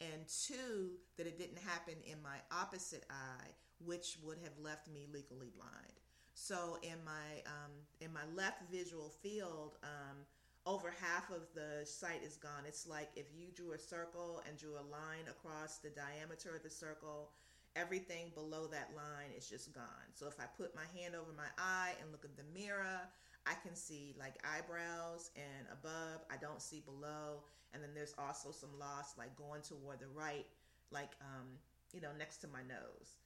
and 0.00 0.26
two 0.26 0.90
that 1.16 1.26
it 1.26 1.38
didn't 1.38 1.58
happen 1.58 1.94
in 2.04 2.20
my 2.22 2.36
opposite 2.50 3.04
eye 3.10 3.50
which 3.84 4.18
would 4.22 4.38
have 4.42 4.52
left 4.62 4.88
me 4.88 5.06
legally 5.12 5.50
blind 5.54 6.00
so 6.34 6.78
in 6.82 6.98
my 7.04 7.40
um, 7.46 7.72
in 8.00 8.12
my 8.12 8.24
left 8.34 8.62
visual 8.70 9.12
field 9.22 9.76
um, 9.82 10.16
over 10.64 10.94
half 11.00 11.30
of 11.30 11.42
the 11.54 11.84
sight 11.84 12.20
is 12.24 12.36
gone 12.36 12.64
it's 12.66 12.86
like 12.86 13.08
if 13.16 13.26
you 13.34 13.48
drew 13.54 13.72
a 13.72 13.78
circle 13.78 14.42
and 14.48 14.56
drew 14.56 14.74
a 14.74 14.86
line 14.90 15.26
across 15.28 15.78
the 15.78 15.90
diameter 15.90 16.54
of 16.54 16.62
the 16.62 16.70
circle 16.70 17.30
everything 17.76 18.30
below 18.34 18.66
that 18.66 18.90
line 18.94 19.30
is 19.36 19.48
just 19.48 19.72
gone. 19.74 20.08
So 20.14 20.26
if 20.26 20.38
I 20.38 20.44
put 20.56 20.74
my 20.74 20.84
hand 20.98 21.14
over 21.14 21.32
my 21.36 21.48
eye 21.58 21.92
and 22.00 22.10
look 22.12 22.24
at 22.24 22.36
the 22.36 22.44
mirror, 22.54 23.00
I 23.46 23.54
can 23.62 23.74
see 23.74 24.14
like 24.18 24.34
eyebrows 24.44 25.30
and 25.36 25.66
above. 25.72 26.24
I 26.30 26.36
don't 26.40 26.60
see 26.60 26.80
below. 26.80 27.44
And 27.72 27.82
then 27.82 27.90
there's 27.94 28.14
also 28.18 28.50
some 28.50 28.78
loss 28.78 29.14
like 29.16 29.34
going 29.36 29.62
toward 29.62 30.00
the 30.00 30.08
right, 30.14 30.46
like 30.90 31.12
um, 31.20 31.48
you 31.92 32.00
know, 32.00 32.10
next 32.18 32.38
to 32.38 32.48
my 32.48 32.62
nose. 32.68 33.16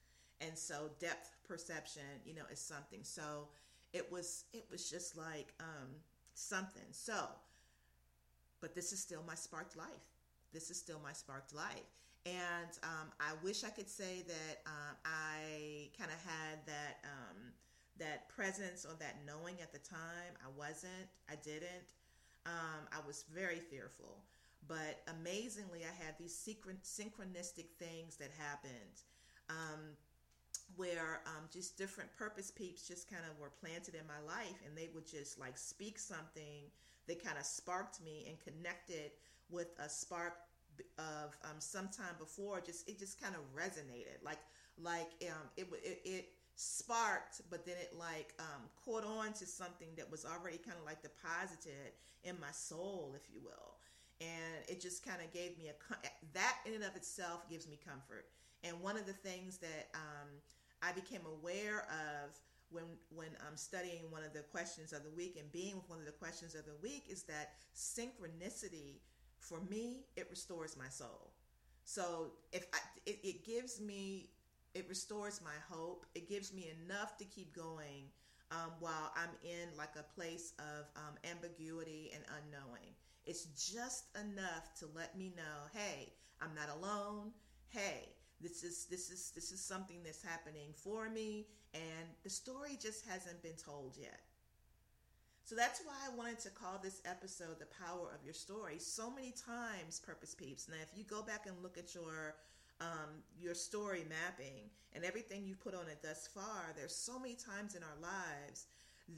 And 0.41 0.57
so 0.57 0.91
depth 1.01 1.31
perception, 1.47 2.23
you 2.25 2.35
know, 2.35 2.45
is 2.51 2.61
something. 2.61 3.01
So 3.03 3.49
it 3.93 4.11
was 4.13 4.45
it 4.53 4.67
was 4.71 4.89
just 4.89 5.17
like 5.17 5.53
um 5.61 5.89
something. 6.37 6.87
So 6.93 7.15
but 8.61 8.75
this 8.75 8.93
is 8.93 9.01
still 9.01 9.23
my 9.27 9.35
sparked 9.35 9.77
life. 9.77 10.11
This 10.53 10.71
is 10.71 10.79
still 10.79 11.01
my 11.03 11.13
sparked 11.13 11.55
life. 11.55 11.87
And 12.25 12.73
um, 12.83 13.13
I 13.21 13.33
wish 13.45 13.63
I 13.63 13.69
could 13.69 13.89
say 13.89 14.25
that 14.27 14.63
um, 14.67 14.97
I 15.05 15.89
kind 15.99 16.11
of 16.11 16.19
had 16.25 16.67
that 16.67 16.99
um, 17.05 17.37
that 17.99 18.29
presence 18.29 18.85
or 18.85 18.95
that 18.99 19.19
knowing 19.25 19.61
at 19.63 19.73
the 19.73 19.79
time. 19.79 20.35
I 20.45 20.49
wasn't. 20.59 21.07
I 21.31 21.37
didn't. 21.37 21.95
Um, 22.45 22.89
I 22.93 23.07
was 23.07 23.25
very 23.33 23.61
fearful. 23.61 24.19
But 24.67 25.03
amazingly, 25.21 25.83
I 25.85 26.05
had 26.05 26.19
these 26.19 26.37
secret, 26.37 26.83
synchronistic 26.83 27.71
things 27.79 28.17
that 28.17 28.31
happened 28.37 29.05
um, 29.49 29.95
where 30.75 31.21
um, 31.27 31.45
just 31.53 31.79
different 31.79 32.11
purpose 32.17 32.51
peeps 32.51 32.87
just 32.87 33.09
kind 33.09 33.23
of 33.31 33.39
were 33.39 33.53
planted 33.61 33.95
in 33.95 34.07
my 34.07 34.21
life 34.27 34.61
and 34.67 34.77
they 34.77 34.89
would 34.95 35.07
just 35.07 35.39
like 35.39 35.57
speak 35.57 35.99
something 35.99 36.65
that 37.07 37.25
kind 37.25 37.39
of 37.39 37.45
sparked 37.45 38.03
me 38.03 38.27
and 38.29 38.37
connected 38.41 39.13
with 39.51 39.69
a 39.79 39.89
spark 39.89 40.35
of 40.99 41.37
um, 41.45 41.57
some 41.59 41.89
time 41.89 42.15
before 42.19 42.61
just 42.61 42.89
it 42.89 42.99
just 42.99 43.21
kind 43.21 43.35
of 43.35 43.41
resonated. 43.55 44.23
Like 44.25 44.41
like 44.83 45.11
um, 45.31 45.49
it, 45.57 45.67
it, 45.83 46.01
it 46.05 46.29
sparked 46.57 47.43
but 47.51 47.65
then 47.65 47.77
it 47.81 47.93
like 47.99 48.35
um, 48.39 48.63
caught 48.85 49.05
on 49.05 49.33
to 49.35 49.47
something 49.47 49.89
that 49.97 50.11
was 50.11 50.25
already 50.25 50.59
kind 50.59 50.77
of 50.79 50.85
like 50.85 51.01
deposited 51.03 51.93
in 52.25 52.39
my 52.41 52.51
soul 52.53 53.15
if 53.17 53.29
you 53.33 53.41
will. 53.43 53.75
And 54.21 54.65
it 54.67 54.81
just 54.81 55.05
kind 55.05 55.21
of 55.23 55.33
gave 55.33 55.57
me 55.59 55.69
a 55.69 55.97
that 56.35 56.57
in 56.67 56.75
and 56.75 56.85
of 56.85 56.97
itself 56.97 57.49
gives 57.49 57.69
me 57.69 57.79
comfort 57.87 58.27
and 58.67 58.81
one 58.83 58.97
of 58.97 59.07
the 59.07 59.13
things 59.13 59.59
that 59.59 59.89
um, 59.95 60.29
i 60.83 60.93
became 60.93 61.21
aware 61.27 61.87
of 61.91 62.39
when 62.71 62.85
when 63.15 63.29
I'm 63.47 63.57
studying 63.57 64.11
one 64.11 64.25
of 64.25 64.33
the 64.33 64.41
questions 64.41 64.93
of 64.93 65.05
the 65.05 65.11
week 65.11 65.37
and 65.39 65.51
being 65.53 65.77
with 65.77 65.89
one 65.89 66.01
of 66.01 66.05
the 66.05 66.19
questions 66.19 66.55
of 66.57 66.65
the 66.65 66.75
week 66.83 67.05
is 67.09 67.23
that 67.25 67.53
synchronicity 67.77 68.99
for 69.39 69.61
me, 69.71 70.07
it 70.17 70.27
restores 70.31 70.77
my 70.77 70.89
soul. 70.89 71.31
So 71.85 72.33
if 72.53 72.67
I, 72.75 72.79
it, 73.07 73.21
it 73.23 73.47
gives 73.47 73.81
me, 73.81 74.31
it 74.75 74.87
restores 74.89 75.41
my 75.43 75.55
hope. 75.71 76.05
It 76.15 76.29
gives 76.29 76.53
me 76.53 76.69
enough 76.85 77.17
to 77.19 77.25
keep 77.25 77.55
going 77.55 78.11
um, 78.51 78.73
while 78.81 79.13
I'm 79.17 79.31
in 79.45 79.77
like 79.77 79.95
a 79.97 80.03
place 80.15 80.53
of 80.59 80.87
um, 80.97 81.15
ambiguity 81.31 82.11
and 82.15 82.25
unknowing. 82.43 82.91
It's 83.25 83.45
just 83.73 84.07
enough 84.17 84.75
to 84.81 84.87
let 84.95 85.17
me 85.17 85.33
know, 85.37 85.69
hey, 85.73 86.13
I'm 86.41 86.55
not 86.55 86.69
alone. 86.77 87.31
Hey, 87.69 88.09
this 88.41 88.63
is 88.63 88.87
this 88.91 89.11
is 89.11 89.33
this 89.35 89.51
is 89.51 89.61
something 89.61 90.03
that's 90.05 90.23
happening 90.23 90.73
for 90.75 91.09
me, 91.09 91.47
and 91.75 92.09
the 92.23 92.31
story 92.31 92.79
just 92.81 93.07
hasn't 93.07 93.43
been 93.43 93.57
told 93.57 93.97
yet. 93.99 94.21
So 95.45 95.55
that's 95.55 95.81
why 95.85 95.95
I 96.05 96.15
wanted 96.17 96.41
to 96.41 96.51
call 96.51 96.81
this 96.83 97.01
episode 97.05 97.61
The 97.61 97.67
Power 97.67 98.11
of 98.13 98.25
Your 98.25 98.35
Story. 98.35 98.79
So 98.81 99.11
many 99.11 99.31
times, 99.33 100.01
Purpose 100.05 100.35
Peeps. 100.35 100.69
Now, 100.69 100.75
if 100.83 100.99
you 100.99 101.05
go 101.05 101.23
back 101.23 101.47
and 101.47 101.55
look 101.63 101.79
at 101.79 101.95
your 101.95 102.35
um, 102.81 103.23
your 103.41 103.55
story 103.55 104.05
mapping 104.09 104.69
and 104.93 105.05
everything 105.05 105.45
you 105.47 105.55
put 105.55 105.75
on 105.75 105.87
it 105.89 106.03
thus 106.03 106.27
far, 106.27 106.75
there's 106.77 106.95
so 106.95 107.19
many 107.19 107.35
times 107.35 107.75
in 107.75 107.83
our 107.83 107.97
lives 108.03 108.67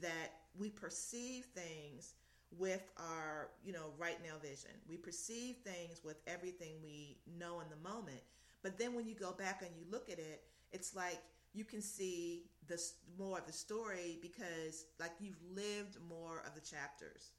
that 0.01 0.33
we 0.57 0.69
perceive 0.69 1.45
things 1.45 2.13
with 2.57 2.89
our, 2.97 3.49
you 3.63 3.73
know, 3.73 3.91
right 3.97 4.17
now 4.23 4.37
vision. 4.41 4.71
We 4.87 4.97
perceive 4.97 5.57
things 5.57 6.01
with 6.03 6.17
everything 6.27 6.73
we 6.83 7.17
know 7.37 7.59
in 7.59 7.67
the 7.69 7.89
moment. 7.89 8.21
But 8.61 8.77
then 8.77 8.93
when 8.93 9.07
you 9.07 9.15
go 9.15 9.31
back 9.31 9.61
and 9.61 9.71
you 9.77 9.85
look 9.89 10.09
at 10.09 10.19
it, 10.19 10.43
it's 10.71 10.95
like 10.95 11.19
you 11.53 11.63
can 11.63 11.81
see 11.81 12.43
the 12.67 12.79
more 13.17 13.39
of 13.39 13.45
the 13.45 13.53
story 13.53 14.17
because 14.21 14.85
like 14.99 15.11
you've 15.19 15.41
lived 15.53 15.97
more 16.07 16.43
of 16.45 16.53
the 16.55 16.61
chapters. 16.61 17.31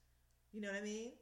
You 0.53 0.61
know 0.61 0.69
what 0.69 0.79
I 0.79 0.85
mean? 0.85 1.13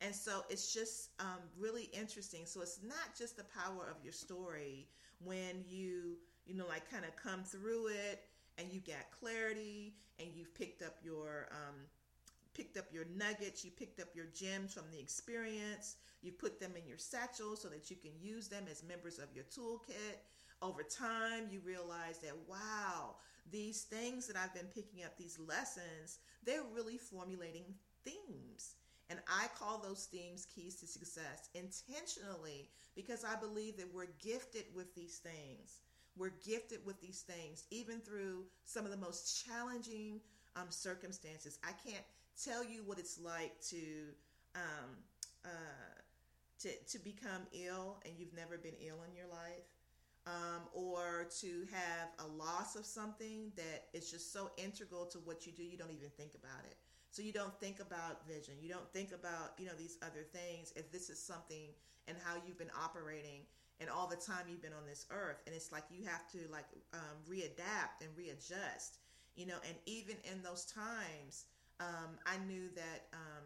And 0.00 0.14
so 0.14 0.42
it's 0.48 0.72
just 0.72 1.10
um, 1.18 1.40
really 1.58 1.90
interesting. 1.92 2.46
So 2.46 2.60
it's 2.62 2.80
not 2.82 3.16
just 3.18 3.36
the 3.36 3.44
power 3.44 3.88
of 3.90 4.02
your 4.02 4.12
story 4.12 4.86
when 5.24 5.64
you, 5.66 6.16
you 6.46 6.54
know, 6.54 6.66
like 6.68 6.88
kind 6.90 7.04
of 7.04 7.14
come 7.16 7.42
through 7.42 7.88
it 7.88 8.22
and 8.58 8.68
you 8.72 8.80
got 8.80 9.10
clarity 9.18 9.94
and 10.18 10.28
you've 10.34 10.54
picked 10.54 10.82
up 10.82 10.96
your 11.02 11.48
um, 11.50 11.74
picked 12.58 12.76
up 12.76 12.86
your 12.92 13.04
nuggets, 13.16 13.64
you 13.64 13.70
picked 13.70 14.00
up 14.00 14.08
your 14.14 14.26
gems 14.34 14.74
from 14.74 14.90
the 14.90 14.98
experience, 14.98 15.94
you 16.22 16.32
put 16.32 16.58
them 16.58 16.72
in 16.76 16.88
your 16.88 16.98
satchel 16.98 17.54
so 17.54 17.68
that 17.68 17.88
you 17.88 17.96
can 17.96 18.10
use 18.20 18.48
them 18.48 18.64
as 18.68 18.82
members 18.82 19.20
of 19.20 19.28
your 19.32 19.44
toolkit. 19.44 20.18
Over 20.60 20.82
time, 20.82 21.46
you 21.52 21.60
realize 21.64 22.18
that 22.18 22.34
wow, 22.48 23.14
these 23.52 23.82
things 23.82 24.26
that 24.26 24.36
I've 24.36 24.54
been 24.54 24.66
picking 24.74 25.04
up, 25.04 25.16
these 25.16 25.38
lessons, 25.38 26.18
they're 26.44 26.64
really 26.74 26.98
formulating 26.98 27.62
themes. 28.04 28.74
And 29.08 29.20
I 29.28 29.46
call 29.56 29.78
those 29.78 30.06
themes 30.06 30.46
keys 30.52 30.74
to 30.80 30.86
success 30.86 31.48
intentionally 31.54 32.68
because 32.96 33.24
I 33.24 33.36
believe 33.40 33.76
that 33.76 33.94
we're 33.94 34.08
gifted 34.20 34.64
with 34.74 34.92
these 34.96 35.18
things. 35.18 35.80
We're 36.16 36.34
gifted 36.44 36.80
with 36.84 37.00
these 37.00 37.20
things, 37.20 37.64
even 37.70 38.00
through 38.00 38.46
some 38.64 38.84
of 38.84 38.90
the 38.90 38.96
most 38.96 39.46
challenging 39.46 40.20
um, 40.56 40.66
circumstances. 40.70 41.58
I 41.62 41.70
can't 41.88 42.04
tell 42.42 42.64
you 42.64 42.82
what 42.84 42.98
it's 42.98 43.18
like 43.20 43.60
to 43.68 44.12
um, 44.54 44.90
uh, 45.44 45.98
to 46.60 46.68
to 46.90 46.98
become 46.98 47.46
ill 47.52 47.98
and 48.04 48.14
you've 48.18 48.34
never 48.34 48.58
been 48.58 48.74
ill 48.80 49.02
in 49.08 49.14
your 49.14 49.28
life, 49.30 49.66
um, 50.26 50.62
or 50.72 51.26
to 51.40 51.66
have 51.72 52.08
a 52.18 52.26
loss 52.26 52.76
of 52.76 52.84
something 52.84 53.52
that 53.56 53.86
is 53.92 54.10
just 54.10 54.32
so 54.32 54.50
integral 54.56 55.06
to 55.06 55.18
what 55.18 55.46
you 55.46 55.52
do, 55.52 55.62
you 55.62 55.76
don't 55.76 55.92
even 55.92 56.10
think 56.16 56.32
about 56.34 56.64
it. 56.66 56.76
So 57.10 57.22
you 57.22 57.32
don't 57.32 57.58
think 57.58 57.80
about 57.80 58.26
vision. 58.28 58.54
You 58.60 58.68
don't 58.68 58.88
think 58.92 59.12
about 59.12 59.54
you 59.58 59.66
know 59.66 59.76
these 59.78 59.96
other 60.02 60.22
things. 60.32 60.72
If 60.76 60.92
this 60.92 61.10
is 61.10 61.18
something 61.20 61.70
and 62.06 62.16
how 62.24 62.34
you've 62.46 62.58
been 62.58 62.72
operating 62.78 63.42
and 63.80 63.88
all 63.88 64.08
the 64.08 64.16
time 64.16 64.46
you've 64.48 64.62
been 64.62 64.72
on 64.72 64.86
this 64.86 65.06
earth, 65.10 65.42
and 65.46 65.54
it's 65.54 65.72
like 65.72 65.84
you 65.90 66.04
have 66.04 66.28
to 66.32 66.38
like 66.50 66.66
um, 66.92 67.16
readapt 67.28 68.02
and 68.02 68.10
readjust. 68.16 68.98
You 69.36 69.46
know, 69.46 69.58
and 69.68 69.76
even 69.86 70.16
in 70.24 70.42
those 70.42 70.64
times, 70.64 71.44
um, 71.80 72.18
I 72.26 72.36
knew 72.46 72.68
that 72.74 73.06
um, 73.12 73.44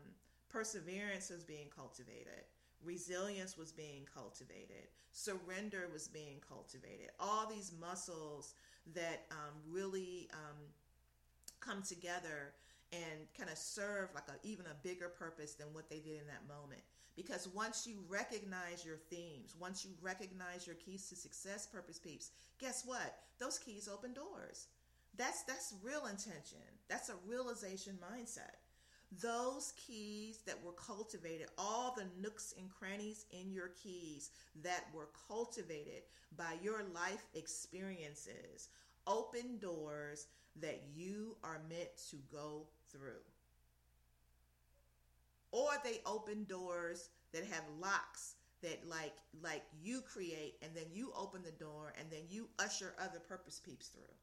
perseverance 0.49 1.31
was 1.31 1.45
being 1.45 1.69
cultivated, 1.75 2.45
resilience 2.85 3.57
was 3.57 3.73
being 3.73 4.07
cultivated, 4.13 4.89
surrender 5.13 5.89
was 5.93 6.09
being 6.09 6.41
cultivated. 6.47 7.11
All 7.21 7.47
these 7.49 7.73
muscles 7.81 8.55
that 8.95 9.27
um, 9.31 9.55
really 9.71 10.29
um, 10.33 10.59
come 11.61 11.83
together 11.83 12.55
and 12.93 13.27
kind 13.37 13.51
of 13.51 13.57
serve 13.57 14.09
like 14.15 14.29
a, 14.29 14.47
even 14.47 14.67
a 14.67 14.87
bigger 14.87 15.09
purpose 15.09 15.55
than 15.55 15.69
what 15.73 15.89
they 15.89 15.99
did 15.99 16.21
in 16.21 16.27
that 16.27 16.47
moment. 16.49 16.83
Because 17.17 17.49
once 17.55 17.87
you 17.87 17.99
recognize 18.09 18.85
your 18.85 18.97
themes, 19.11 19.55
once 19.59 19.85
you 19.85 19.91
recognize 20.01 20.67
your 20.67 20.77
keys 20.77 21.09
to 21.09 21.17
success, 21.17 21.67
purpose 21.67 21.99
peeps, 21.99 22.31
guess 22.59 22.85
what? 22.87 23.19
Those 23.39 23.59
keys 23.59 23.89
open 23.93 24.15
doors. 24.15 24.69
That's 25.17 25.43
that's 25.43 25.75
real 25.83 26.07
intention. 26.07 26.65
That's 26.93 27.09
a 27.09 27.15
realization 27.27 27.97
mindset. 28.05 28.53
Those 29.23 29.73
keys 29.79 30.43
that 30.45 30.63
were 30.63 30.73
cultivated, 30.73 31.47
all 31.57 31.95
the 31.97 32.05
nooks 32.21 32.53
and 32.59 32.69
crannies 32.69 33.25
in 33.31 33.51
your 33.51 33.71
keys 33.83 34.31
that 34.63 34.85
were 34.95 35.09
cultivated 35.27 36.03
by 36.37 36.57
your 36.63 36.83
life 36.95 37.25
experiences, 37.33 38.69
open 39.07 39.59
doors 39.59 40.27
that 40.61 40.83
you 40.95 41.35
are 41.43 41.63
meant 41.67 41.89
to 42.11 42.17
go 42.31 42.67
through. 42.91 43.25
Or 45.51 45.71
they 45.83 46.01
open 46.05 46.45
doors 46.45 47.09
that 47.33 47.47
have 47.47 47.65
locks 47.81 48.35
that 48.63 48.87
like 48.87 49.15
like 49.43 49.63
you 49.83 50.03
create 50.03 50.57
and 50.63 50.73
then 50.75 50.85
you 50.93 51.11
open 51.17 51.43
the 51.43 51.53
door 51.53 51.95
and 51.99 52.11
then 52.11 52.21
you 52.29 52.49
usher 52.59 52.95
other 53.01 53.19
purpose 53.19 53.59
peeps 53.65 53.89
through. 53.89 54.15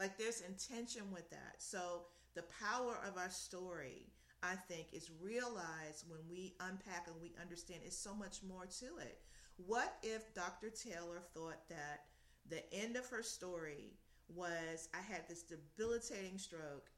Like 0.00 0.16
there's 0.16 0.40
intention 0.40 1.02
with 1.12 1.28
that. 1.28 1.56
So 1.58 2.06
the 2.34 2.44
power 2.58 2.98
of 3.06 3.18
our 3.18 3.28
story, 3.28 4.06
I 4.42 4.54
think, 4.54 4.86
is 4.94 5.10
realized 5.20 6.06
when 6.08 6.20
we 6.30 6.54
unpack 6.58 7.06
and 7.06 7.16
we 7.20 7.34
understand 7.38 7.80
it's 7.84 7.98
so 7.98 8.14
much 8.14 8.38
more 8.42 8.64
to 8.64 8.86
it. 9.04 9.18
What 9.66 9.98
if 10.02 10.32
Dr. 10.32 10.70
Taylor 10.70 11.20
thought 11.34 11.68
that 11.68 12.06
the 12.48 12.62
end 12.72 12.96
of 12.96 13.06
her 13.08 13.22
story 13.22 13.92
was 14.34 14.88
I 14.94 15.12
had 15.12 15.28
this 15.28 15.42
debilitating 15.42 16.38
stroke 16.38 16.88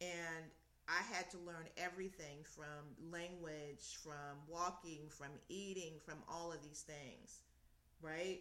and 0.00 0.50
I 0.88 1.14
had 1.14 1.30
to 1.30 1.38
learn 1.38 1.68
everything 1.76 2.38
from 2.42 3.12
language, 3.12 3.98
from 4.02 4.38
walking, 4.48 5.02
from 5.10 5.28
eating, 5.48 5.92
from 6.04 6.24
all 6.28 6.50
of 6.50 6.62
these 6.64 6.80
things, 6.80 7.42
right? 8.02 8.40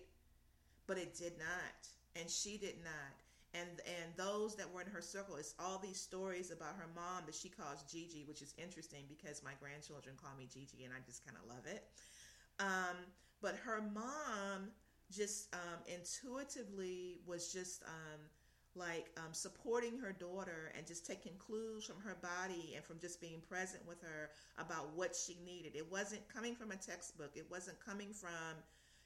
But 0.87 0.97
it 0.97 1.15
did 1.15 1.33
not. 1.37 1.87
And 2.15 2.27
she 2.31 2.57
did 2.57 2.77
not 2.83 3.26
and 3.59 3.81
and 3.85 4.11
those 4.15 4.55
that 4.55 4.71
were 4.71 4.81
in 4.81 4.87
her 4.87 5.01
circle 5.01 5.35
it's 5.35 5.55
all 5.59 5.79
these 5.79 5.99
stories 5.99 6.51
about 6.51 6.75
her 6.75 6.89
mom 6.95 7.23
that 7.25 7.35
she 7.35 7.49
calls 7.49 7.83
Gigi 7.91 8.23
which 8.27 8.41
is 8.41 8.53
interesting 8.57 9.03
because 9.07 9.43
my 9.43 9.53
grandchildren 9.59 10.15
call 10.21 10.35
me 10.37 10.47
Gigi 10.51 10.83
and 10.83 10.93
I 10.93 10.97
just 11.05 11.25
kind 11.25 11.37
of 11.41 11.49
love 11.49 11.65
it. 11.65 11.83
Um, 12.59 12.97
but 13.41 13.55
her 13.65 13.81
mom 13.81 14.69
just 15.11 15.53
um, 15.53 15.79
intuitively 15.87 17.19
was 17.25 17.53
just 17.53 17.83
um, 17.83 18.19
like 18.75 19.09
um, 19.17 19.31
supporting 19.31 19.97
her 19.99 20.11
daughter 20.11 20.71
and 20.77 20.85
just 20.85 21.05
taking 21.05 21.33
clues 21.37 21.85
from 21.85 21.97
her 22.01 22.17
body 22.21 22.73
and 22.75 22.83
from 22.83 22.99
just 22.99 23.21
being 23.21 23.41
present 23.47 23.85
with 23.87 24.01
her 24.01 24.31
about 24.57 24.95
what 24.95 25.15
she 25.15 25.37
needed. 25.45 25.75
It 25.75 25.89
wasn't 25.91 26.27
coming 26.27 26.55
from 26.55 26.71
a 26.71 26.75
textbook. 26.75 27.31
It 27.35 27.45
wasn't 27.49 27.79
coming 27.79 28.13
from 28.13 28.57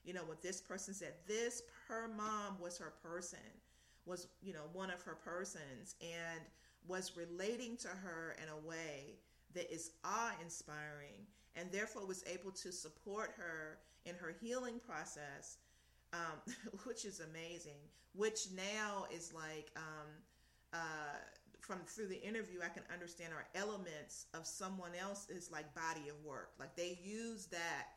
you 0.04 0.14
know 0.14 0.24
what 0.26 0.42
this 0.42 0.62
person 0.62 0.94
said. 0.94 1.14
This 1.28 1.62
her 1.88 2.08
mom 2.08 2.60
was 2.60 2.78
her 2.80 2.94
person 3.04 3.40
was, 4.06 4.28
you 4.42 4.54
know, 4.54 4.68
one 4.74 4.90
of 4.90 5.02
her 5.04 5.16
persons 5.16 5.96
and 6.02 6.42
was 6.88 7.16
relating 7.16 7.78
to 7.78 7.88
her 7.88 8.36
in 8.42 8.50
a 8.50 8.68
way 8.68 9.16
that 9.54 9.72
is 9.74 9.92
awe 10.04 10.34
inspiring 10.42 11.28
and 11.56 11.72
therefore 11.72 12.06
was 12.06 12.24
able 12.32 12.52
to 12.52 12.72
support 12.72 13.32
her 13.38 13.80
in 14.06 14.16
her 14.16 14.34
healing 14.42 14.80
process, 14.80 15.58
um, 16.14 16.54
which 16.86 17.06
is 17.06 17.20
amazing. 17.20 17.80
Which 18.14 18.48
now 18.56 19.06
is 19.14 19.34
like, 19.34 19.72
um, 19.76 20.08
uh, 20.74 21.18
from 21.60 21.80
through 21.86 22.08
the 22.08 22.22
interview, 22.22 22.60
I 22.64 22.70
can 22.70 22.84
understand 22.92 23.32
are 23.34 23.48
elements 23.56 24.26
of 24.34 24.46
someone 24.46 24.92
else's 25.00 25.52
like 25.52 25.74
body 25.76 26.10
of 26.10 26.16
work. 26.26 26.52
Like 26.60 26.76
they 26.76 27.00
use 27.04 27.46
that 27.48 27.88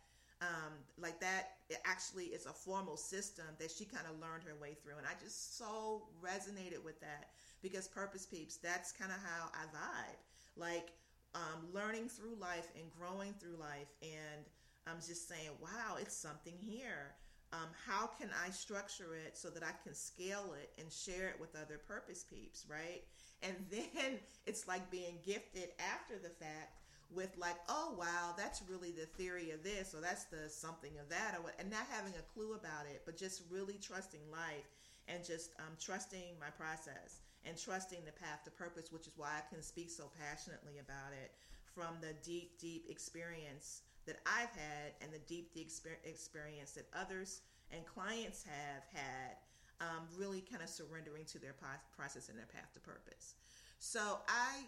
um, 0.40 0.72
like 1.00 1.20
that 1.20 1.56
it 1.70 1.78
actually 1.84 2.26
is 2.26 2.46
a 2.46 2.52
formal 2.52 2.96
system 2.96 3.46
that 3.58 3.70
she 3.70 3.84
kind 3.84 4.04
of 4.10 4.20
learned 4.20 4.42
her 4.44 4.54
way 4.60 4.76
through 4.82 4.98
and 4.98 5.06
i 5.06 5.12
just 5.22 5.56
so 5.56 6.02
resonated 6.22 6.82
with 6.84 7.00
that 7.00 7.30
because 7.62 7.88
purpose 7.88 8.26
peeps 8.26 8.56
that's 8.56 8.92
kind 8.92 9.10
of 9.10 9.18
how 9.24 9.48
i 9.54 9.64
vibe. 9.74 10.18
Like 10.56 10.92
um, 11.34 11.66
learning 11.72 12.08
through 12.08 12.36
life 12.40 12.68
and 12.78 12.84
growing 12.96 13.34
through 13.34 13.56
life 13.58 13.88
and 14.02 14.44
i'm 14.86 14.96
just 14.96 15.28
saying 15.28 15.50
wow 15.60 15.96
it's 16.00 16.16
something 16.16 16.54
here. 16.60 17.14
Um, 17.52 17.68
how 17.86 18.06
can 18.06 18.28
i 18.44 18.50
structure 18.50 19.14
it 19.14 19.36
so 19.36 19.48
that 19.50 19.62
i 19.62 19.72
can 19.82 19.94
scale 19.94 20.54
it 20.60 20.70
and 20.80 20.92
share 20.92 21.28
it 21.28 21.40
with 21.40 21.56
other 21.56 21.78
purpose 21.78 22.24
peeps 22.24 22.66
right? 22.68 23.02
And 23.42 23.54
then 23.70 24.18
it's 24.46 24.66
like 24.68 24.90
being 24.90 25.18
gifted 25.24 25.70
after 25.78 26.18
the 26.18 26.30
fact 26.30 26.83
with 27.10 27.36
like, 27.36 27.56
oh 27.68 27.94
wow, 27.98 28.34
that's 28.36 28.62
really 28.68 28.90
the 28.90 29.06
theory 29.06 29.50
of 29.50 29.62
this, 29.62 29.94
or 29.94 30.00
that's 30.00 30.24
the 30.24 30.48
something 30.48 30.92
of 31.00 31.08
that, 31.08 31.34
or 31.36 31.42
what, 31.42 31.54
and 31.58 31.70
not 31.70 31.86
having 31.90 32.12
a 32.18 32.32
clue 32.34 32.54
about 32.54 32.86
it, 32.86 33.02
but 33.04 33.16
just 33.16 33.42
really 33.50 33.78
trusting 33.80 34.20
life 34.30 34.68
and 35.08 35.24
just 35.24 35.50
um, 35.58 35.76
trusting 35.80 36.38
my 36.40 36.50
process 36.50 37.20
and 37.44 37.58
trusting 37.60 37.98
the 38.06 38.12
path 38.12 38.42
to 38.44 38.50
purpose, 38.50 38.90
which 38.90 39.06
is 39.06 39.12
why 39.16 39.28
I 39.36 39.42
can 39.52 39.62
speak 39.62 39.90
so 39.90 40.10
passionately 40.18 40.78
about 40.78 41.12
it 41.12 41.32
from 41.74 41.96
the 42.00 42.14
deep, 42.24 42.58
deep 42.58 42.86
experience 42.88 43.82
that 44.06 44.16
I've 44.26 44.54
had 44.54 44.92
and 45.02 45.12
the 45.12 45.20
deep, 45.26 45.52
deep 45.54 45.70
experience 46.04 46.72
that 46.72 46.86
others 46.94 47.42
and 47.70 47.84
clients 47.86 48.44
have 48.44 48.84
had, 48.92 49.36
um, 49.80 50.06
really 50.16 50.40
kind 50.40 50.62
of 50.62 50.68
surrendering 50.68 51.24
to 51.26 51.38
their 51.38 51.54
process 51.96 52.28
and 52.28 52.38
their 52.38 52.46
path 52.46 52.72
to 52.74 52.80
purpose. 52.80 53.34
So 53.78 54.18
I 54.28 54.64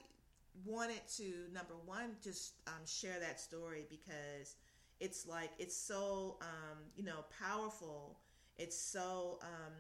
wanted 0.64 1.07
to 1.16 1.53
number 1.53 1.75
one 1.85 2.16
just 2.23 2.55
um, 2.66 2.85
share 2.87 3.19
that 3.21 3.40
story 3.40 3.85
because 3.90 4.57
it's 5.01 5.27
like 5.27 5.51
it's 5.59 5.77
so 5.77 6.37
um, 6.40 6.79
you 6.97 7.05
know 7.05 7.25
powerful 7.42 8.19
it's 8.59 8.77
so 8.79 9.38
um, 9.42 9.73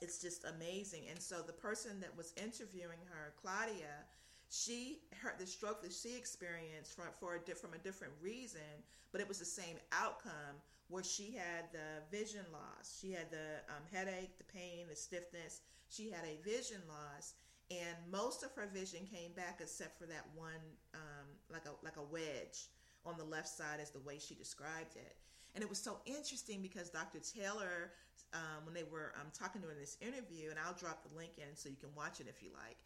it's 0.00 0.20
just 0.20 0.44
amazing 0.44 1.02
and 1.10 1.20
so 1.20 1.42
the 1.46 1.52
person 1.52 2.00
that 2.00 2.16
was 2.16 2.32
interviewing 2.36 2.98
her 3.10 3.34
claudia 3.40 4.04
she 4.50 5.00
her 5.20 5.34
the 5.38 5.46
stroke 5.46 5.82
that 5.82 5.92
she 5.92 6.16
experienced 6.16 6.94
from 6.96 7.06
for 7.20 7.36
a 7.36 7.54
from 7.54 7.74
a 7.74 7.78
different 7.78 8.14
reason, 8.20 8.82
but 9.12 9.20
it 9.20 9.28
was 9.28 9.38
the 9.38 9.44
same 9.44 9.76
outcome 9.92 10.56
where 10.88 11.04
she 11.04 11.36
had 11.36 11.70
the 11.72 12.16
vision 12.16 12.44
loss. 12.50 12.98
She 13.00 13.12
had 13.12 13.30
the 13.30 13.60
um, 13.68 13.82
headache, 13.92 14.38
the 14.38 14.44
pain, 14.44 14.86
the 14.88 14.96
stiffness. 14.96 15.60
She 15.90 16.10
had 16.10 16.24
a 16.24 16.42
vision 16.42 16.80
loss, 16.88 17.34
and 17.70 17.96
most 18.10 18.42
of 18.42 18.52
her 18.54 18.66
vision 18.72 19.00
came 19.12 19.32
back 19.32 19.58
except 19.60 19.98
for 19.98 20.06
that 20.06 20.24
one, 20.34 20.62
um, 20.94 21.26
like 21.50 21.66
a 21.66 21.84
like 21.84 21.96
a 21.96 22.02
wedge 22.02 22.68
on 23.04 23.16
the 23.18 23.24
left 23.24 23.48
side, 23.48 23.80
is 23.80 23.90
the 23.90 24.00
way 24.00 24.18
she 24.18 24.34
described 24.34 24.96
it. 24.96 25.16
And 25.54 25.62
it 25.62 25.68
was 25.68 25.78
so 25.78 25.98
interesting 26.06 26.62
because 26.62 26.90
Dr. 26.90 27.18
Taylor, 27.20 27.92
um, 28.32 28.64
when 28.64 28.74
they 28.74 28.84
were 28.84 29.12
um, 29.16 29.28
talking 29.32 29.60
to 29.62 29.66
her 29.68 29.72
in 29.72 29.80
this 29.80 29.96
interview, 30.00 30.50
and 30.50 30.58
I'll 30.58 30.74
drop 30.74 31.02
the 31.02 31.16
link 31.16 31.32
in 31.38 31.56
so 31.56 31.68
you 31.68 31.76
can 31.76 31.90
watch 31.96 32.20
it 32.20 32.26
if 32.28 32.42
you 32.42 32.50
like. 32.54 32.76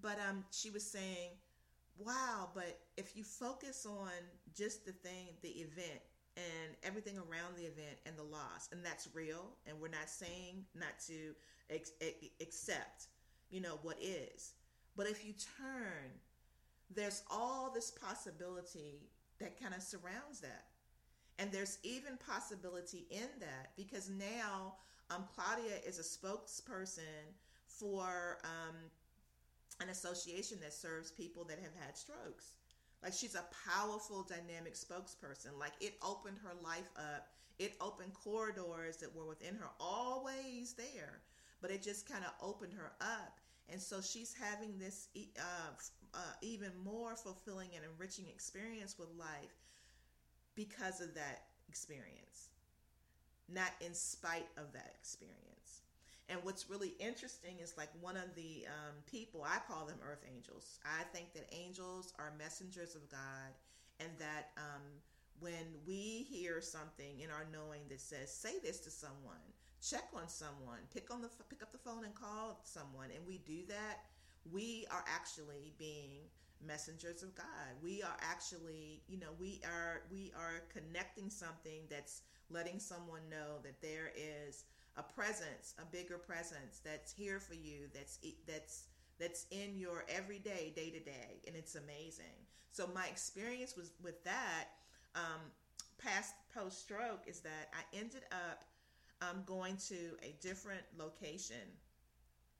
But 0.00 0.18
um, 0.28 0.44
she 0.50 0.70
was 0.70 0.84
saying, 0.84 1.30
"Wow, 1.98 2.50
but 2.54 2.80
if 2.96 3.16
you 3.16 3.22
focus 3.22 3.86
on 3.86 4.10
just 4.56 4.84
the 4.84 4.92
thing, 4.92 5.28
the 5.42 5.50
event, 5.50 6.00
and 6.36 6.74
everything 6.82 7.16
around 7.18 7.56
the 7.56 7.62
event 7.62 7.98
and 8.06 8.16
the 8.16 8.24
loss, 8.24 8.68
and 8.72 8.84
that's 8.84 9.08
real, 9.14 9.54
and 9.66 9.80
we're 9.80 9.88
not 9.88 10.08
saying 10.08 10.64
not 10.74 10.98
to 11.06 11.34
ex- 11.70 11.92
accept, 12.40 13.06
you 13.54 13.60
know, 13.60 13.78
what 13.82 13.96
is. 14.02 14.52
But 14.96 15.06
if 15.06 15.24
you 15.24 15.32
turn, 15.58 16.10
there's 16.94 17.22
all 17.30 17.70
this 17.72 17.90
possibility 17.90 19.08
that 19.38 19.60
kind 19.60 19.74
of 19.74 19.82
surrounds 19.82 20.40
that." 20.40 20.64
And 21.38 21.50
there's 21.50 21.78
even 21.82 22.16
possibility 22.16 23.06
in 23.10 23.28
that 23.40 23.72
because 23.76 24.08
now 24.08 24.74
um, 25.10 25.24
Claudia 25.34 25.78
is 25.86 25.98
a 25.98 26.02
spokesperson 26.02 27.34
for 27.66 28.38
um, 28.44 28.76
an 29.80 29.88
association 29.88 30.58
that 30.62 30.72
serves 30.72 31.10
people 31.10 31.44
that 31.44 31.58
have 31.58 31.74
had 31.84 31.96
strokes. 31.96 32.52
Like 33.02 33.12
she's 33.12 33.34
a 33.34 33.44
powerful, 33.68 34.22
dynamic 34.22 34.74
spokesperson. 34.74 35.58
Like 35.58 35.72
it 35.80 35.94
opened 36.02 36.38
her 36.42 36.54
life 36.62 36.88
up. 36.96 37.28
It 37.58 37.74
opened 37.80 38.14
corridors 38.14 38.96
that 38.98 39.14
were 39.14 39.26
within 39.26 39.54
her, 39.56 39.68
always 39.78 40.74
there, 40.74 41.20
but 41.60 41.70
it 41.70 41.82
just 41.82 42.08
kind 42.08 42.24
of 42.24 42.32
opened 42.46 42.72
her 42.72 42.92
up. 43.00 43.38
And 43.70 43.80
so 43.80 44.00
she's 44.00 44.34
having 44.34 44.78
this 44.78 45.08
uh, 45.38 45.72
uh, 46.12 46.18
even 46.42 46.70
more 46.84 47.16
fulfilling 47.16 47.70
and 47.74 47.84
enriching 47.84 48.26
experience 48.28 48.98
with 48.98 49.08
life 49.18 49.56
because 50.54 51.00
of 51.00 51.14
that 51.14 51.44
experience, 51.68 52.50
not 53.48 53.70
in 53.80 53.94
spite 53.94 54.46
of 54.56 54.72
that 54.72 54.94
experience. 55.00 55.82
And 56.28 56.38
what's 56.42 56.70
really 56.70 56.94
interesting 57.00 57.56
is 57.62 57.74
like 57.76 57.90
one 58.00 58.16
of 58.16 58.34
the 58.34 58.64
um, 58.66 58.94
people, 59.10 59.44
I 59.44 59.58
call 59.68 59.86
them 59.86 59.98
earth 60.08 60.24
angels. 60.34 60.78
I 60.84 61.04
think 61.12 61.34
that 61.34 61.52
angels 61.52 62.14
are 62.18 62.32
messengers 62.38 62.94
of 62.94 63.08
God, 63.10 63.52
and 64.00 64.08
that 64.18 64.50
um, 64.56 64.82
when 65.40 65.66
we 65.86 66.26
hear 66.28 66.60
something 66.60 67.20
in 67.20 67.30
our 67.30 67.46
knowing 67.52 67.82
that 67.88 68.00
says, 68.00 68.32
say 68.32 68.54
this 68.62 68.80
to 68.80 68.90
someone, 68.90 69.44
check 69.90 70.04
on 70.14 70.28
someone, 70.28 70.78
pick 70.92 71.12
on 71.12 71.20
the 71.20 71.28
pick 71.48 71.62
up 71.62 71.72
the 71.72 71.78
phone 71.78 72.04
and 72.04 72.14
call 72.14 72.60
someone, 72.64 73.08
and 73.14 73.26
we 73.26 73.38
do 73.38 73.60
that, 73.68 74.04
we 74.50 74.86
are 74.90 75.04
actually 75.06 75.72
being 75.78 76.28
messengers 76.66 77.22
of 77.22 77.34
God. 77.34 77.46
We 77.82 78.02
are 78.02 78.16
actually, 78.20 79.02
you 79.08 79.18
know, 79.18 79.34
we 79.38 79.60
are 79.64 80.02
we 80.10 80.32
are 80.36 80.62
connecting 80.72 81.30
something 81.30 81.82
that's 81.90 82.22
letting 82.50 82.78
someone 82.78 83.22
know 83.30 83.58
that 83.62 83.80
there 83.82 84.12
is 84.16 84.64
a 84.96 85.02
presence, 85.02 85.74
a 85.80 85.84
bigger 85.84 86.18
presence 86.18 86.80
that's 86.84 87.12
here 87.12 87.38
for 87.38 87.54
you, 87.54 87.88
that's 87.92 88.18
that's 88.46 88.84
that's 89.18 89.46
in 89.50 89.78
your 89.78 90.04
everyday, 90.08 90.72
day 90.74 90.90
to 90.90 91.00
day, 91.00 91.42
and 91.46 91.54
it's 91.56 91.74
amazing. 91.74 92.36
So 92.70 92.88
my 92.94 93.06
experience 93.06 93.76
was 93.76 93.92
with 94.02 94.22
that 94.24 94.64
um, 95.14 95.40
past 95.98 96.34
post 96.52 96.80
stroke 96.80 97.22
is 97.26 97.40
that 97.40 97.70
I 97.72 97.96
ended 97.96 98.22
up 98.32 98.64
um, 99.24 99.42
going 99.46 99.76
to 99.88 100.16
a 100.22 100.34
different 100.40 100.82
location 100.98 101.64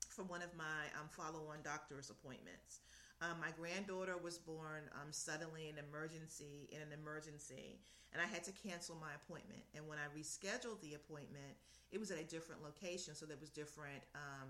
for 0.09 0.23
one 0.25 0.43
of 0.43 0.55
my 0.57 0.87
um, 1.01 1.09
follow 1.11 1.49
on 1.51 1.59
doctor's 1.63 2.11
appointments. 2.11 2.81
Um, 3.21 3.41
my 3.41 3.51
granddaughter 3.57 4.17
was 4.17 4.39
born 4.39 4.83
um, 4.95 5.11
suddenly 5.11 5.69
in 5.69 5.77
emergency 5.79 6.69
in 6.71 6.81
an 6.83 6.93
emergency, 6.93 7.79
and 8.13 8.21
I 8.21 8.27
had 8.27 8.45
to 8.45 8.53
cancel 8.53 8.97
my 9.01 9.15
appointment. 9.15 9.63
And 9.75 9.87
when 9.89 9.99
I 9.99 10.07
rescheduled 10.17 10.81
the 10.83 10.95
appointment, 10.95 11.57
it 11.93 11.99
was 11.99 12.11
at 12.11 12.19
a 12.19 12.25
different 12.25 12.63
location, 12.63 13.15
so 13.15 13.27
there 13.27 13.39
was 13.41 13.51
different 13.51 14.03
um, 14.15 14.49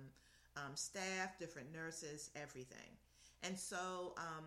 um 0.57 0.73
staff, 0.75 1.39
different 1.39 1.73
nurses, 1.73 2.31
everything. 2.37 2.97
And 3.43 3.59
so 3.59 4.15
um, 4.17 4.45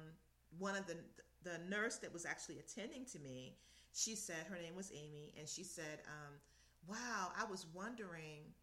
one 0.59 0.75
of 0.75 0.87
the 0.87 0.97
the 1.43 1.59
nurse 1.69 1.97
that 1.97 2.11
was 2.11 2.25
actually 2.25 2.59
attending 2.59 3.05
to 3.05 3.19
me, 3.19 3.55
she 3.93 4.15
said 4.15 4.45
her 4.49 4.57
name 4.57 4.75
was 4.75 4.91
Amy, 4.91 5.33
and 5.37 5.47
she 5.47 5.63
said, 5.63 6.01
um, 6.07 6.33
"Wow, 6.87 7.31
I 7.37 7.45
was 7.45 7.65
wondering." 7.73 8.53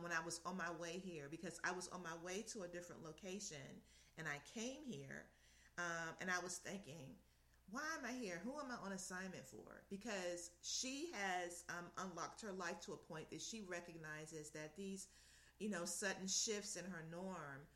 when 0.00 0.12
I 0.12 0.24
was 0.24 0.40
on 0.46 0.56
my 0.56 0.70
way 0.80 0.98
here, 1.04 1.28
because 1.30 1.60
I 1.62 1.70
was 1.70 1.88
on 1.88 2.02
my 2.02 2.16
way 2.24 2.40
to 2.54 2.62
a 2.62 2.68
different 2.68 3.04
location, 3.04 3.82
and 4.16 4.26
I 4.26 4.40
came 4.58 4.80
here 4.86 5.26
um, 5.78 6.14
and 6.20 6.30
I 6.30 6.38
was 6.42 6.56
thinking, 6.56 7.04
why 7.70 7.82
am 7.98 8.04
I 8.08 8.12
here? 8.12 8.40
Who 8.44 8.52
am 8.52 8.70
I 8.70 8.86
on 8.86 8.92
assignment 8.92 9.46
for? 9.46 9.82
Because 9.90 10.50
she 10.62 11.08
has 11.12 11.64
um, 11.68 11.86
unlocked 11.98 12.42
her 12.42 12.52
life 12.52 12.80
to 12.82 12.92
a 12.92 12.96
point 12.96 13.30
that 13.30 13.42
she 13.42 13.62
recognizes 13.68 14.50
that 14.50 14.76
these, 14.76 15.08
you 15.58 15.70
know, 15.70 15.84
sudden 15.84 16.28
shifts 16.28 16.76
in 16.76 16.84
her 16.84 17.04
norm 17.10 17.66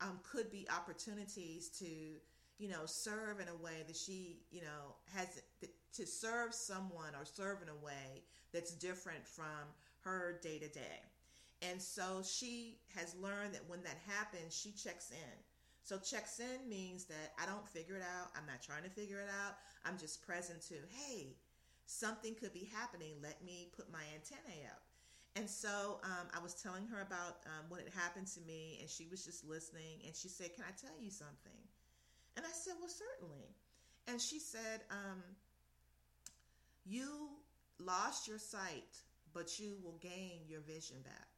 um, 0.00 0.18
could 0.24 0.50
be 0.50 0.66
opportunities 0.74 1.68
to, 1.78 1.86
you 2.58 2.68
know, 2.68 2.86
serve 2.86 3.38
in 3.40 3.48
a 3.48 3.62
way 3.62 3.84
that 3.86 3.96
she, 3.96 4.38
you 4.50 4.62
know, 4.62 4.96
has 5.14 5.42
to 5.92 6.06
serve 6.06 6.52
someone 6.52 7.14
or 7.14 7.24
serve 7.24 7.62
in 7.62 7.68
a 7.68 7.84
way 7.84 8.22
that's 8.54 8.72
different 8.72 9.26
from 9.26 9.68
her 10.04 10.38
day 10.42 10.58
to 10.58 10.68
day. 10.68 11.02
And 11.60 11.80
so 11.80 12.22
she 12.24 12.78
has 12.94 13.14
learned 13.20 13.52
that 13.52 13.68
when 13.68 13.82
that 13.82 13.98
happens, 14.06 14.56
she 14.56 14.70
checks 14.70 15.10
in 15.10 15.44
so 15.84 15.98
checks 15.98 16.40
in 16.40 16.66
means 16.66 17.04
that 17.04 17.36
I 17.38 17.44
don't 17.44 17.68
figure 17.68 17.94
it 17.94 18.02
out. 18.02 18.32
I'm 18.34 18.46
not 18.46 18.62
trying 18.62 18.84
to 18.84 18.88
figure 18.88 19.20
it 19.20 19.28
out. 19.28 19.56
I'm 19.84 19.98
just 19.98 20.26
present 20.26 20.62
to, 20.68 20.76
hey, 20.90 21.36
something 21.84 22.34
could 22.34 22.54
be 22.54 22.70
happening. 22.72 23.20
Let 23.22 23.44
me 23.44 23.68
put 23.76 23.92
my 23.92 24.00
antennae 24.16 24.64
up. 24.64 24.80
And 25.36 25.48
so 25.48 26.00
um, 26.02 26.28
I 26.34 26.40
was 26.40 26.54
telling 26.54 26.86
her 26.86 27.02
about 27.02 27.44
um, 27.44 27.68
what 27.68 27.82
had 27.82 27.92
happened 27.92 28.28
to 28.28 28.40
me, 28.40 28.78
and 28.80 28.88
she 28.88 29.06
was 29.10 29.26
just 29.26 29.44
listening. 29.44 30.00
And 30.06 30.16
she 30.16 30.28
said, 30.28 30.54
Can 30.54 30.64
I 30.64 30.72
tell 30.72 30.96
you 30.98 31.10
something? 31.10 31.60
And 32.38 32.46
I 32.46 32.52
said, 32.52 32.74
Well, 32.80 32.88
certainly. 32.88 33.52
And 34.08 34.18
she 34.18 34.38
said, 34.38 34.80
um, 34.90 35.20
You 36.86 37.28
lost 37.78 38.28
your 38.28 38.38
sight, 38.38 39.02
but 39.32 39.58
you 39.58 39.76
will 39.82 39.98
gain 40.00 40.40
your 40.48 40.60
vision 40.60 40.96
back. 41.04 41.28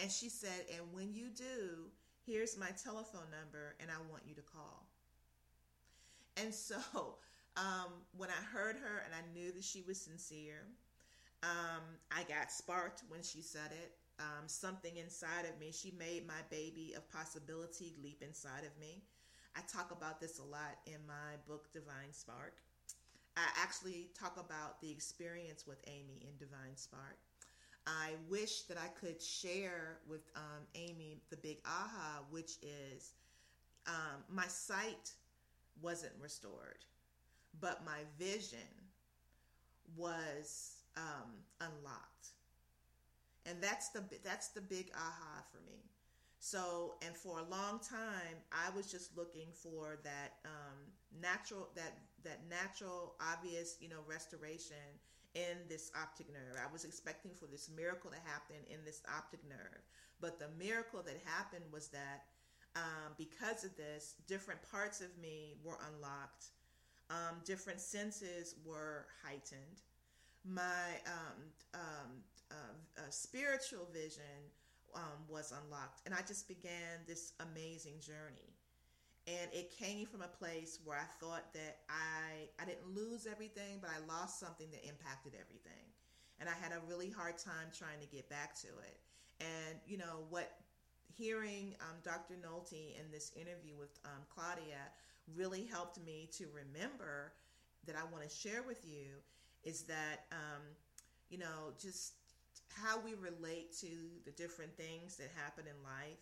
And 0.00 0.10
she 0.10 0.28
said, 0.28 0.64
And 0.76 0.92
when 0.92 1.12
you 1.12 1.28
do, 1.28 1.90
here's 2.24 2.56
my 2.58 2.70
telephone 2.82 3.30
number 3.30 3.74
and 3.80 3.90
I 3.90 3.98
want 4.10 4.22
you 4.26 4.34
to 4.34 4.42
call. 4.42 4.86
And 6.36 6.54
so 6.54 6.76
um, 7.56 7.90
when 8.16 8.30
I 8.30 8.44
heard 8.52 8.76
her 8.76 9.02
and 9.04 9.14
I 9.14 9.22
knew 9.34 9.52
that 9.52 9.64
she 9.64 9.82
was 9.86 10.00
sincere, 10.00 10.66
um, 11.42 11.82
I 12.10 12.22
got 12.24 12.50
sparked 12.50 13.02
when 13.08 13.22
she 13.22 13.42
said 13.42 13.70
it. 13.70 13.92
Um, 14.20 14.48
something 14.48 14.96
inside 14.96 15.44
of 15.44 15.58
me, 15.60 15.70
she 15.70 15.92
made 15.96 16.26
my 16.26 16.42
baby 16.50 16.94
of 16.96 17.08
possibility 17.08 17.94
leap 18.02 18.20
inside 18.20 18.64
of 18.64 18.80
me. 18.80 19.02
I 19.56 19.60
talk 19.72 19.92
about 19.92 20.20
this 20.20 20.40
a 20.40 20.42
lot 20.42 20.78
in 20.86 20.98
my 21.06 21.38
book, 21.46 21.72
Divine 21.72 22.12
Spark. 22.12 22.54
I 23.38 23.62
actually 23.62 24.08
talk 24.18 24.36
about 24.36 24.80
the 24.80 24.90
experience 24.90 25.66
with 25.66 25.78
Amy 25.86 26.20
in 26.22 26.36
Divine 26.38 26.76
Spark. 26.76 27.18
I 27.86 28.10
wish 28.28 28.62
that 28.62 28.76
I 28.76 28.88
could 28.88 29.22
share 29.22 29.98
with 30.08 30.20
um, 30.36 30.66
Amy 30.74 31.20
the 31.30 31.36
big 31.36 31.58
aha, 31.64 32.22
which 32.30 32.56
is 32.62 33.12
um, 33.86 34.24
my 34.28 34.46
sight 34.46 35.12
wasn't 35.80 36.12
restored, 36.20 36.84
but 37.60 37.84
my 37.86 38.00
vision 38.18 38.58
was 39.96 40.82
um, 40.96 41.30
unlocked, 41.60 42.28
and 43.46 43.62
that's 43.62 43.88
the 43.90 44.02
that's 44.24 44.48
the 44.48 44.60
big 44.60 44.90
aha 44.94 45.42
for 45.50 45.58
me. 45.64 45.78
So, 46.40 46.94
and 47.04 47.16
for 47.16 47.38
a 47.40 47.44
long 47.44 47.80
time, 47.80 48.36
I 48.52 48.74
was 48.76 48.90
just 48.90 49.16
looking 49.16 49.48
for 49.52 49.98
that 50.04 50.34
um, 50.44 51.20
natural 51.20 51.68
that 51.74 51.94
that 52.24 52.40
natural 52.48 53.14
obvious 53.20 53.76
you 53.80 53.88
know 53.88 54.02
restoration 54.06 54.76
in 55.34 55.58
this 55.68 55.90
optic 55.94 56.26
nerve. 56.32 56.56
I 56.56 56.72
was 56.72 56.84
expecting 56.84 57.32
for 57.32 57.46
this 57.46 57.70
miracle 57.74 58.10
to 58.10 58.16
happen 58.24 58.56
in 58.70 58.84
this 58.84 59.02
optic 59.16 59.40
nerve. 59.48 59.82
But 60.20 60.38
the 60.38 60.48
miracle 60.58 61.02
that 61.02 61.20
happened 61.24 61.64
was 61.72 61.88
that 61.88 62.24
um, 62.76 63.14
because 63.16 63.64
of 63.64 63.76
this, 63.76 64.14
different 64.26 64.60
parts 64.70 65.00
of 65.00 65.16
me 65.20 65.54
were 65.62 65.78
unlocked, 65.92 66.46
um, 67.10 67.40
different 67.44 67.80
senses 67.80 68.56
were 68.64 69.06
heightened. 69.22 69.82
My 70.44 70.96
um, 71.06 71.38
um 71.74 72.10
uh, 72.50 73.00
uh, 73.00 73.02
spiritual 73.10 73.86
vision 73.92 74.40
um, 74.94 75.20
was 75.28 75.52
unlocked, 75.52 76.00
and 76.06 76.14
I 76.14 76.22
just 76.26 76.48
began 76.48 77.04
this 77.06 77.32
amazing 77.40 78.00
journey. 78.00 78.56
And 79.28 79.52
it 79.52 79.76
came 79.76 80.06
from 80.06 80.22
a 80.22 80.28
place 80.28 80.78
where 80.84 80.96
I 80.96 81.04
thought 81.20 81.52
that 81.52 81.84
I 81.90 82.48
I 82.60 82.64
didn't 82.64 82.88
lose 82.96 83.26
everything, 83.30 83.78
but 83.80 83.90
I 83.90 84.00
lost 84.08 84.40
something 84.40 84.70
that 84.70 84.82
impacted 84.88 85.34
everything, 85.38 85.84
and 86.40 86.48
I 86.48 86.56
had 86.56 86.72
a 86.72 86.80
really 86.88 87.10
hard 87.10 87.36
time 87.36 87.68
trying 87.76 88.00
to 88.00 88.06
get 88.06 88.30
back 88.30 88.54
to 88.62 88.68
it. 88.68 89.00
And 89.40 89.78
you 89.86 89.98
know 89.98 90.24
what? 90.30 90.50
Hearing 91.14 91.74
um, 91.80 91.96
Dr. 92.04 92.34
Bolte 92.40 92.96
in 92.96 93.10
this 93.10 93.32
interview 93.34 93.74
with 93.76 93.90
um, 94.04 94.22
Claudia 94.32 94.88
really 95.36 95.64
helped 95.64 95.98
me 96.04 96.28
to 96.38 96.46
remember 96.54 97.32
that 97.86 97.96
I 97.96 98.04
want 98.12 98.28
to 98.28 98.34
share 98.34 98.62
with 98.62 98.84
you 98.86 99.20
is 99.64 99.82
that 99.82 100.24
um, 100.32 100.62
you 101.28 101.38
know 101.38 101.74
just 101.80 102.14
how 102.74 103.00
we 103.00 103.14
relate 103.14 103.76
to 103.80 103.88
the 104.24 104.30
different 104.32 104.76
things 104.76 105.16
that 105.16 105.28
happen 105.34 105.64
in 105.66 105.76
life 105.82 106.20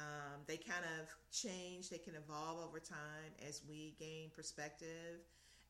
um, 0.00 0.40
they 0.46 0.56
kind 0.56 0.84
of 0.98 1.08
change, 1.30 1.90
they 1.90 1.98
can 1.98 2.14
evolve 2.14 2.64
over 2.64 2.80
time 2.80 3.32
as 3.46 3.60
we 3.68 3.94
gain 3.98 4.30
perspective, 4.34 5.20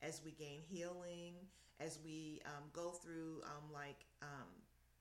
as 0.03 0.23
we 0.25 0.31
gain 0.33 0.61
healing, 0.71 1.35
as 1.81 1.99
we 2.05 2.41
um, 2.47 2.65
go 2.73 2.91
through, 2.91 3.43
um, 3.45 3.73
like, 3.73 4.07
um, 4.23 4.47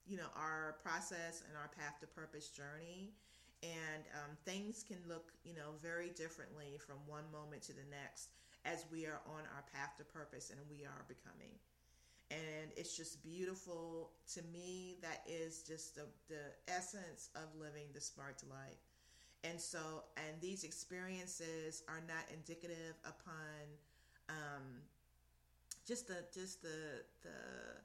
you 0.08 0.18
know, 0.18 0.32
our 0.36 0.78
process 0.82 1.44
and 1.48 1.56
our 1.56 1.70
path 1.78 2.00
to 2.02 2.08
purpose 2.08 2.50
journey. 2.50 3.14
And 3.62 4.04
um, 4.16 4.38
things 4.46 4.84
can 4.88 4.98
look, 5.08 5.34
you 5.44 5.54
know, 5.54 5.76
very 5.84 6.10
differently 6.10 6.80
from 6.80 6.96
one 7.06 7.26
moment 7.32 7.62
to 7.64 7.74
the 7.74 7.86
next 7.92 8.30
as 8.66 8.86
we 8.92 9.06
are 9.06 9.22
on 9.28 9.44
our 9.56 9.64
path 9.74 9.98
to 9.98 10.06
purpose 10.06 10.50
and 10.50 10.60
we 10.72 10.86
are 10.86 11.06
becoming. 11.08 11.52
And 12.32 12.72
it's 12.78 12.96
just 12.96 13.22
beautiful 13.24 14.12
to 14.34 14.42
me. 14.54 14.98
That 15.02 15.24
is 15.28 15.64
just 15.68 15.96
the, 15.96 16.06
the 16.30 16.56
essence 16.68 17.30
of 17.36 17.44
living 17.60 17.88
the 17.94 18.02
smart 18.02 18.42
life 18.50 18.89
and 19.44 19.60
so 19.60 20.04
and 20.18 20.40
these 20.42 20.64
experiences 20.64 21.84
are 21.88 22.02
not 22.08 22.26
indicative 22.34 22.96
upon 23.06 23.64
um, 24.30 24.84
just 25.88 26.08
the 26.08 26.26
just 26.34 26.62
the 26.62 27.04
the 27.24 27.80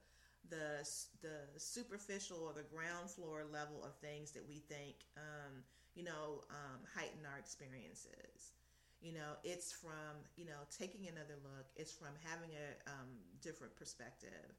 the 0.50 0.84
the 1.22 1.36
superficial 1.58 2.38
or 2.44 2.52
the 2.52 2.66
ground 2.74 3.08
floor 3.08 3.44
level 3.52 3.82
of 3.84 3.94
things 3.96 4.30
that 4.32 4.46
we 4.46 4.58
think 4.68 4.96
um, 5.16 5.62
you 5.94 6.04
know 6.04 6.42
um, 6.50 6.80
heighten 6.94 7.24
our 7.30 7.38
experiences. 7.38 8.52
You 9.00 9.12
know 9.12 9.36
it's 9.44 9.72
from 9.72 10.20
you 10.36 10.44
know 10.44 10.66
taking 10.76 11.06
another 11.06 11.36
look. 11.42 11.66
It's 11.76 11.92
from 11.92 12.14
having 12.24 12.50
a 12.50 12.90
um, 12.90 13.08
different 13.42 13.76
perspective 13.76 14.52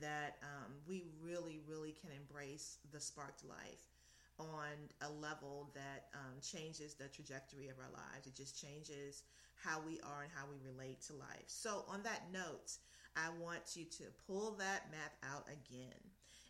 that 0.00 0.36
um, 0.42 0.72
we 0.86 1.04
really 1.22 1.60
really 1.66 1.94
can 2.00 2.10
embrace 2.10 2.78
the 2.92 3.00
sparked 3.00 3.44
life 3.44 3.93
on 4.38 4.74
a 5.02 5.10
level 5.10 5.70
that 5.74 6.06
um, 6.14 6.34
changes 6.40 6.94
the 6.94 7.08
trajectory 7.08 7.68
of 7.68 7.76
our 7.78 7.90
lives. 7.92 8.26
It 8.26 8.34
just 8.34 8.60
changes 8.60 9.22
how 9.54 9.80
we 9.84 10.00
are 10.00 10.22
and 10.22 10.30
how 10.34 10.44
we 10.50 10.56
relate 10.64 11.00
to 11.02 11.12
life. 11.14 11.44
So, 11.46 11.84
on 11.88 12.02
that 12.02 12.22
note, 12.32 12.72
I 13.16 13.28
want 13.40 13.76
you 13.76 13.84
to 13.84 14.04
pull 14.26 14.52
that 14.58 14.90
map 14.90 15.12
out 15.32 15.46
again. 15.46 16.00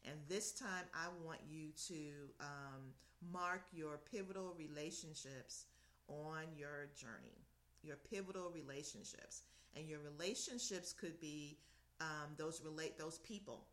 And 0.05 0.15
this 0.29 0.53
time, 0.53 0.85
I 0.95 1.09
want 1.25 1.41
you 1.49 1.69
to 1.89 2.01
um, 2.41 2.83
mark 3.33 3.63
your 3.73 4.01
pivotal 4.11 4.55
relationships 4.59 5.67
on 6.09 6.45
your 6.57 6.89
journey, 6.97 7.47
your 7.83 7.97
pivotal 7.97 8.51
relationships. 8.55 9.43
And 9.77 9.89
your 9.89 9.99
relationships 10.01 10.93
could 10.93 11.19
be 11.21 11.59
um, 12.01 12.35
those 12.37 12.61
relate 12.65 12.99
those 12.99 13.19
people 13.19 13.67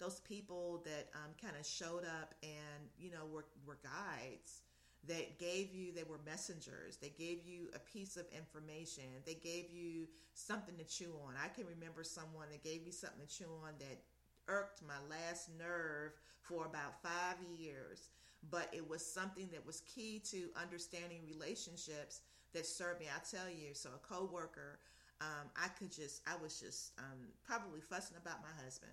those 0.00 0.20
people 0.20 0.82
that 0.84 1.08
um, 1.14 1.30
kind 1.40 1.54
of 1.58 1.66
showed 1.66 2.04
up 2.04 2.34
and 2.42 2.88
you 2.98 3.10
know 3.10 3.26
were, 3.30 3.44
were 3.66 3.78
guides 3.82 4.62
that 5.08 5.38
gave 5.38 5.74
you 5.74 5.92
they 5.92 6.02
were 6.02 6.20
messengers. 6.26 6.96
They 7.00 7.12
gave 7.16 7.44
you 7.46 7.68
a 7.74 7.78
piece 7.78 8.16
of 8.16 8.26
information. 8.36 9.04
They 9.24 9.34
gave 9.34 9.70
you 9.70 10.08
something 10.34 10.76
to 10.76 10.84
chew 10.84 11.12
on. 11.26 11.34
I 11.42 11.48
can 11.48 11.64
remember 11.66 12.04
someone 12.04 12.48
that 12.50 12.62
gave 12.62 12.84
me 12.84 12.90
something 12.90 13.26
to 13.26 13.38
chew 13.38 13.50
on 13.64 13.72
that 13.78 14.02
irked 14.48 14.82
my 14.86 14.98
last 15.08 15.48
nerve 15.58 16.12
for 16.42 16.66
about 16.66 17.00
five 17.02 17.36
years 17.56 18.08
but 18.50 18.68
it 18.72 18.88
was 18.88 19.04
something 19.04 19.50
that 19.52 19.64
was 19.66 19.82
key 19.82 20.18
to 20.18 20.48
understanding 20.60 21.20
relationships 21.26 22.22
that 22.54 22.64
served 22.64 22.98
me. 22.98 23.06
I 23.14 23.20
tell 23.30 23.50
you 23.50 23.74
so 23.74 23.90
a 23.94 23.98
coworker 23.98 24.78
um, 25.20 25.48
i 25.56 25.68
could 25.78 25.92
just 25.92 26.22
i 26.26 26.34
was 26.42 26.58
just 26.58 26.92
um, 26.98 27.28
probably 27.44 27.80
fussing 27.80 28.16
about 28.20 28.40
my 28.42 28.64
husband 28.64 28.92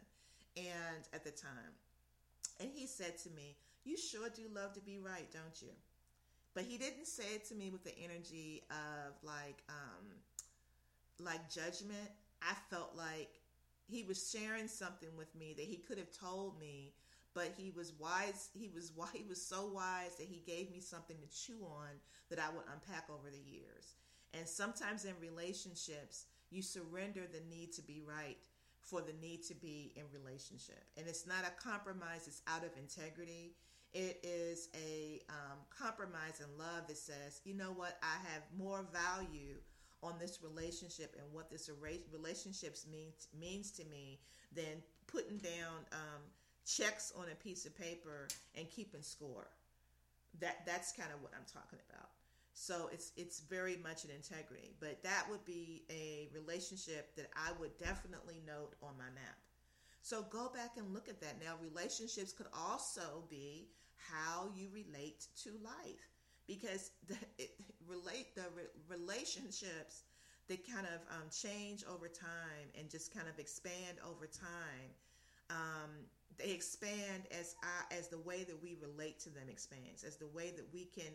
and 0.57 1.07
at 1.13 1.23
the 1.23 1.31
time. 1.31 1.73
And 2.59 2.69
he 2.73 2.87
said 2.87 3.17
to 3.19 3.29
me, 3.29 3.55
You 3.85 3.97
sure 3.97 4.29
do 4.29 4.43
love 4.53 4.73
to 4.73 4.81
be 4.81 4.97
right, 4.97 5.31
don't 5.31 5.61
you? 5.61 5.73
But 6.53 6.63
he 6.65 6.77
didn't 6.77 7.05
say 7.05 7.35
it 7.35 7.45
to 7.49 7.55
me 7.55 7.69
with 7.69 7.83
the 7.83 7.97
energy 8.03 8.63
of 8.71 9.13
like 9.23 9.63
um 9.69 10.05
like 11.19 11.49
judgment. 11.51 12.09
I 12.41 12.53
felt 12.69 12.93
like 12.95 13.29
he 13.87 14.03
was 14.03 14.29
sharing 14.31 14.67
something 14.67 15.09
with 15.17 15.33
me 15.35 15.53
that 15.55 15.65
he 15.65 15.77
could 15.77 15.97
have 15.97 16.11
told 16.11 16.59
me, 16.59 16.93
but 17.33 17.53
he 17.57 17.71
was 17.75 17.93
wise. 17.99 18.49
He 18.53 18.69
was 18.73 18.91
why 18.95 19.07
he 19.13 19.23
was 19.27 19.41
so 19.41 19.69
wise 19.73 20.15
that 20.17 20.27
he 20.27 20.41
gave 20.45 20.71
me 20.71 20.79
something 20.79 21.17
to 21.17 21.37
chew 21.37 21.63
on 21.63 21.89
that 22.29 22.39
I 22.39 22.49
would 22.49 22.65
unpack 22.73 23.05
over 23.09 23.29
the 23.29 23.51
years. 23.51 23.95
And 24.33 24.47
sometimes 24.47 25.05
in 25.05 25.13
relationships, 25.21 26.25
you 26.49 26.61
surrender 26.61 27.21
the 27.31 27.41
need 27.55 27.71
to 27.73 27.81
be 27.81 28.01
right 28.05 28.37
for 28.87 29.01
the 29.01 29.13
need 29.21 29.43
to 29.43 29.53
be 29.55 29.91
in 29.95 30.03
relationship. 30.13 30.83
And 30.97 31.07
it's 31.07 31.27
not 31.27 31.43
a 31.43 31.61
compromise, 31.61 32.27
it's 32.27 32.41
out 32.47 32.63
of 32.63 32.71
integrity. 32.77 33.53
It 33.93 34.19
is 34.23 34.69
a 34.75 35.21
um, 35.29 35.59
compromise 35.69 36.39
in 36.39 36.57
love 36.57 36.87
that 36.87 36.97
says, 36.97 37.41
you 37.43 37.53
know 37.53 37.71
what, 37.71 37.97
I 38.03 38.15
have 38.31 38.43
more 38.57 38.85
value 38.93 39.55
on 40.03 40.13
this 40.19 40.39
relationship 40.43 41.15
and 41.17 41.25
what 41.33 41.49
this 41.49 41.69
relationships 42.11 42.85
means 42.89 43.27
means 43.39 43.71
to 43.71 43.85
me 43.85 44.19
than 44.53 44.83
putting 45.07 45.37
down 45.37 45.83
um, 45.91 46.21
checks 46.65 47.11
on 47.17 47.25
a 47.31 47.35
piece 47.35 47.65
of 47.65 47.75
paper 47.77 48.27
and 48.55 48.69
keeping 48.69 49.01
score. 49.01 49.47
That 50.39 50.65
that's 50.65 50.91
kind 50.91 51.09
of 51.13 51.21
what 51.21 51.31
I'm 51.33 51.45
talking 51.51 51.79
about. 51.89 52.09
So 52.59 52.89
it's 52.91 53.11
it's 53.15 53.41
very 53.41 53.77
much 53.83 54.03
an 54.03 54.09
integrity, 54.09 54.73
but 54.79 55.03
that 55.03 55.27
would 55.29 55.45
be 55.45 55.83
a 55.91 56.27
relationship 56.33 57.15
that 57.15 57.29
I 57.35 57.51
would 57.59 57.77
definitely 57.77 58.41
note 58.47 58.73
on 58.81 58.97
my 58.97 59.11
map. 59.13 59.37
So 60.01 60.23
go 60.31 60.49
back 60.49 60.71
and 60.75 60.91
look 60.91 61.07
at 61.07 61.21
that. 61.21 61.35
Now, 61.39 61.53
relationships 61.61 62.33
could 62.33 62.47
also 62.51 63.25
be 63.29 63.69
how 63.95 64.49
you 64.55 64.69
relate 64.73 65.27
to 65.43 65.51
life, 65.63 66.09
because 66.47 66.89
the 67.07 67.15
it, 67.37 67.51
relate 67.87 68.33
the 68.33 68.45
re, 68.55 68.63
relationships 68.89 70.05
that 70.47 70.65
kind 70.67 70.87
of 70.87 71.01
um, 71.13 71.29
change 71.29 71.83
over 71.87 72.07
time 72.07 72.67
and 72.77 72.89
just 72.89 73.13
kind 73.13 73.27
of 73.27 73.37
expand 73.37 73.97
over 74.03 74.25
time. 74.25 74.89
Um, 75.51 75.91
they 76.39 76.51
expand 76.51 77.23
as 77.37 77.55
I, 77.61 77.95
as 77.95 78.07
the 78.07 78.19
way 78.19 78.45
that 78.45 78.59
we 78.63 78.77
relate 78.81 79.19
to 79.21 79.29
them 79.29 79.47
expands, 79.47 80.03
as 80.03 80.17
the 80.17 80.27
way 80.27 80.51
that 80.55 80.65
we 80.73 80.85
can 80.85 81.13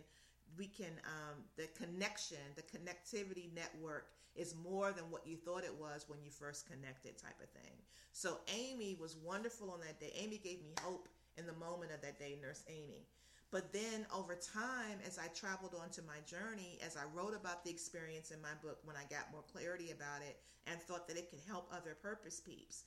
we 0.57 0.67
can 0.67 0.93
um, 1.05 1.43
the 1.57 1.67
connection 1.77 2.39
the 2.57 2.63
connectivity 2.63 3.53
network 3.55 4.09
is 4.35 4.55
more 4.65 4.93
than 4.93 5.05
what 5.11 5.27
you 5.27 5.37
thought 5.37 5.65
it 5.65 5.75
was 5.79 6.07
when 6.09 6.19
you 6.25 6.31
first 6.31 6.67
connected 6.67 7.19
type 7.19 7.39
of 7.43 7.51
thing. 7.51 7.77
So 8.13 8.39
amy 8.49 8.97
was 8.99 9.17
wonderful 9.17 9.71
on 9.71 9.81
that 9.81 10.01
day. 10.01 10.13
Amy 10.17 10.39
gave 10.43 10.63
me 10.65 10.73
hope 10.81 11.09
in 11.37 11.47
the 11.47 11.53
moment 11.55 11.93
of 11.93 12.01
that 12.03 12.19
day 12.19 12.39
nurse 12.41 12.63
amy. 12.69 13.07
But 13.51 13.71
then 13.73 14.07
over 14.15 14.35
time 14.35 14.99
as 15.07 15.19
i 15.19 15.29
traveled 15.29 15.75
onto 15.81 16.01
my 16.03 16.21
journey 16.27 16.79
as 16.85 16.97
i 16.97 17.05
wrote 17.15 17.35
about 17.35 17.65
the 17.65 17.71
experience 17.71 18.31
in 18.31 18.41
my 18.41 18.55
book 18.63 18.79
when 18.85 18.97
i 18.97 19.05
got 19.11 19.31
more 19.31 19.45
clarity 19.53 19.91
about 19.91 20.23
it 20.23 20.39
and 20.67 20.81
thought 20.81 21.07
that 21.09 21.19
it 21.19 21.31
could 21.31 21.41
help 21.47 21.69
other 21.71 21.95
purpose 22.03 22.41
peeps 22.41 22.85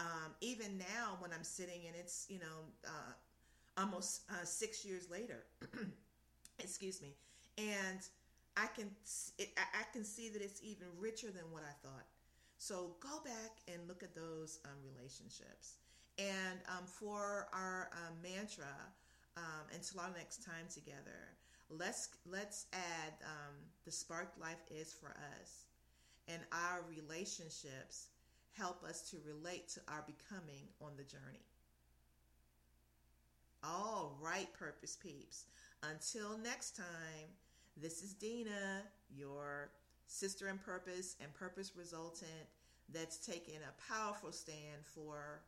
um, 0.00 0.34
even 0.40 0.76
now 0.76 1.16
when 1.20 1.32
i'm 1.32 1.44
sitting 1.44 1.86
and 1.86 1.94
it's 1.96 2.26
you 2.28 2.40
know 2.40 2.66
uh, 2.84 3.12
almost 3.80 4.22
uh, 4.30 4.44
six 4.44 4.84
years 4.84 5.08
later 5.10 5.44
excuse 6.58 7.00
me. 7.02 7.14
And 7.56 8.00
i 8.56 8.66
can 8.74 8.90
it, 9.38 9.50
i 9.56 9.84
can 9.92 10.04
see 10.04 10.28
that 10.28 10.42
it's 10.42 10.60
even 10.64 10.88
richer 10.98 11.30
than 11.30 11.44
what 11.50 11.62
i 11.62 11.74
thought. 11.86 12.06
So 12.58 12.96
go 13.00 13.20
back 13.24 13.62
and 13.72 13.86
look 13.86 14.02
at 14.02 14.14
those 14.14 14.58
um, 14.64 14.78
relationships. 14.82 15.76
And 16.18 16.58
um, 16.66 16.84
for 16.86 17.46
our 17.52 17.90
um, 17.92 18.14
mantra 18.20 18.74
um, 19.36 19.70
until 19.72 20.00
our 20.00 20.10
next 20.16 20.44
time 20.44 20.66
together 20.72 21.38
let's 21.70 22.08
let's 22.30 22.66
add 22.72 23.12
um, 23.24 23.54
the 23.84 23.92
sparked 23.92 24.40
life 24.40 24.62
is 24.70 24.92
for 24.92 25.10
us. 25.10 25.64
And 26.26 26.42
our 26.52 26.84
relationships 26.88 28.08
help 28.52 28.84
us 28.84 29.08
to 29.10 29.16
relate 29.26 29.68
to 29.68 29.80
our 29.88 30.04
becoming 30.06 30.68
on 30.80 30.92
the 30.96 31.04
journey. 31.04 31.44
All 33.62 34.16
right 34.20 34.52
purpose 34.54 34.96
peeps 35.02 35.46
until 35.82 36.38
next 36.38 36.76
time, 36.76 37.28
this 37.76 38.02
is 38.02 38.14
Dina, 38.14 38.82
your 39.14 39.70
sister 40.06 40.48
in 40.48 40.58
purpose 40.58 41.16
and 41.22 41.32
purpose 41.34 41.72
resultant 41.76 42.48
that's 42.92 43.18
taking 43.18 43.56
a 43.56 43.92
powerful 43.92 44.32
stand 44.32 44.84
for 44.94 45.42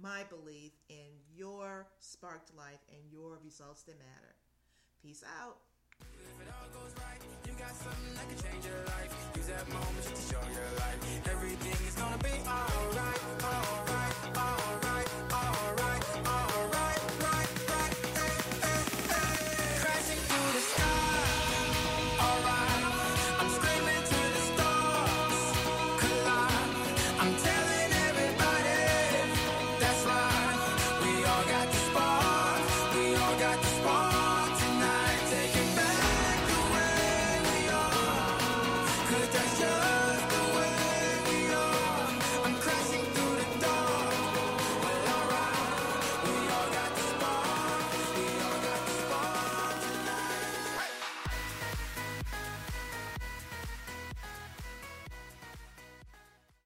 my 0.00 0.22
belief 0.28 0.72
in 0.88 1.10
your 1.34 1.86
sparked 1.98 2.54
life 2.56 2.84
and 2.90 3.00
your 3.10 3.38
results 3.42 3.82
that 3.82 3.98
matter. 3.98 4.34
Peace 5.02 5.24
out. 5.40 5.56
If 6.00 6.46
it 6.46 6.52
all 6.52 6.80
goes 6.80 6.94
right, 6.98 7.18
you 7.46 7.52
got 7.58 7.74
something 7.74 8.14
that 8.14 8.28
can 8.28 8.52
change 8.52 8.64
your 8.66 8.84
life. 8.84 9.10
Use 9.36 9.46
that 9.46 9.66
moment 9.68 10.04
to 10.04 10.22
show 10.22 10.42
your 10.52 10.70
life. 10.78 11.26
Everything 11.30 11.86
is 11.86 11.94
gonna 11.94 12.18
be 12.18 12.36
alright, 12.46 13.22
alright, 13.42 14.36
alright. 14.36 15.27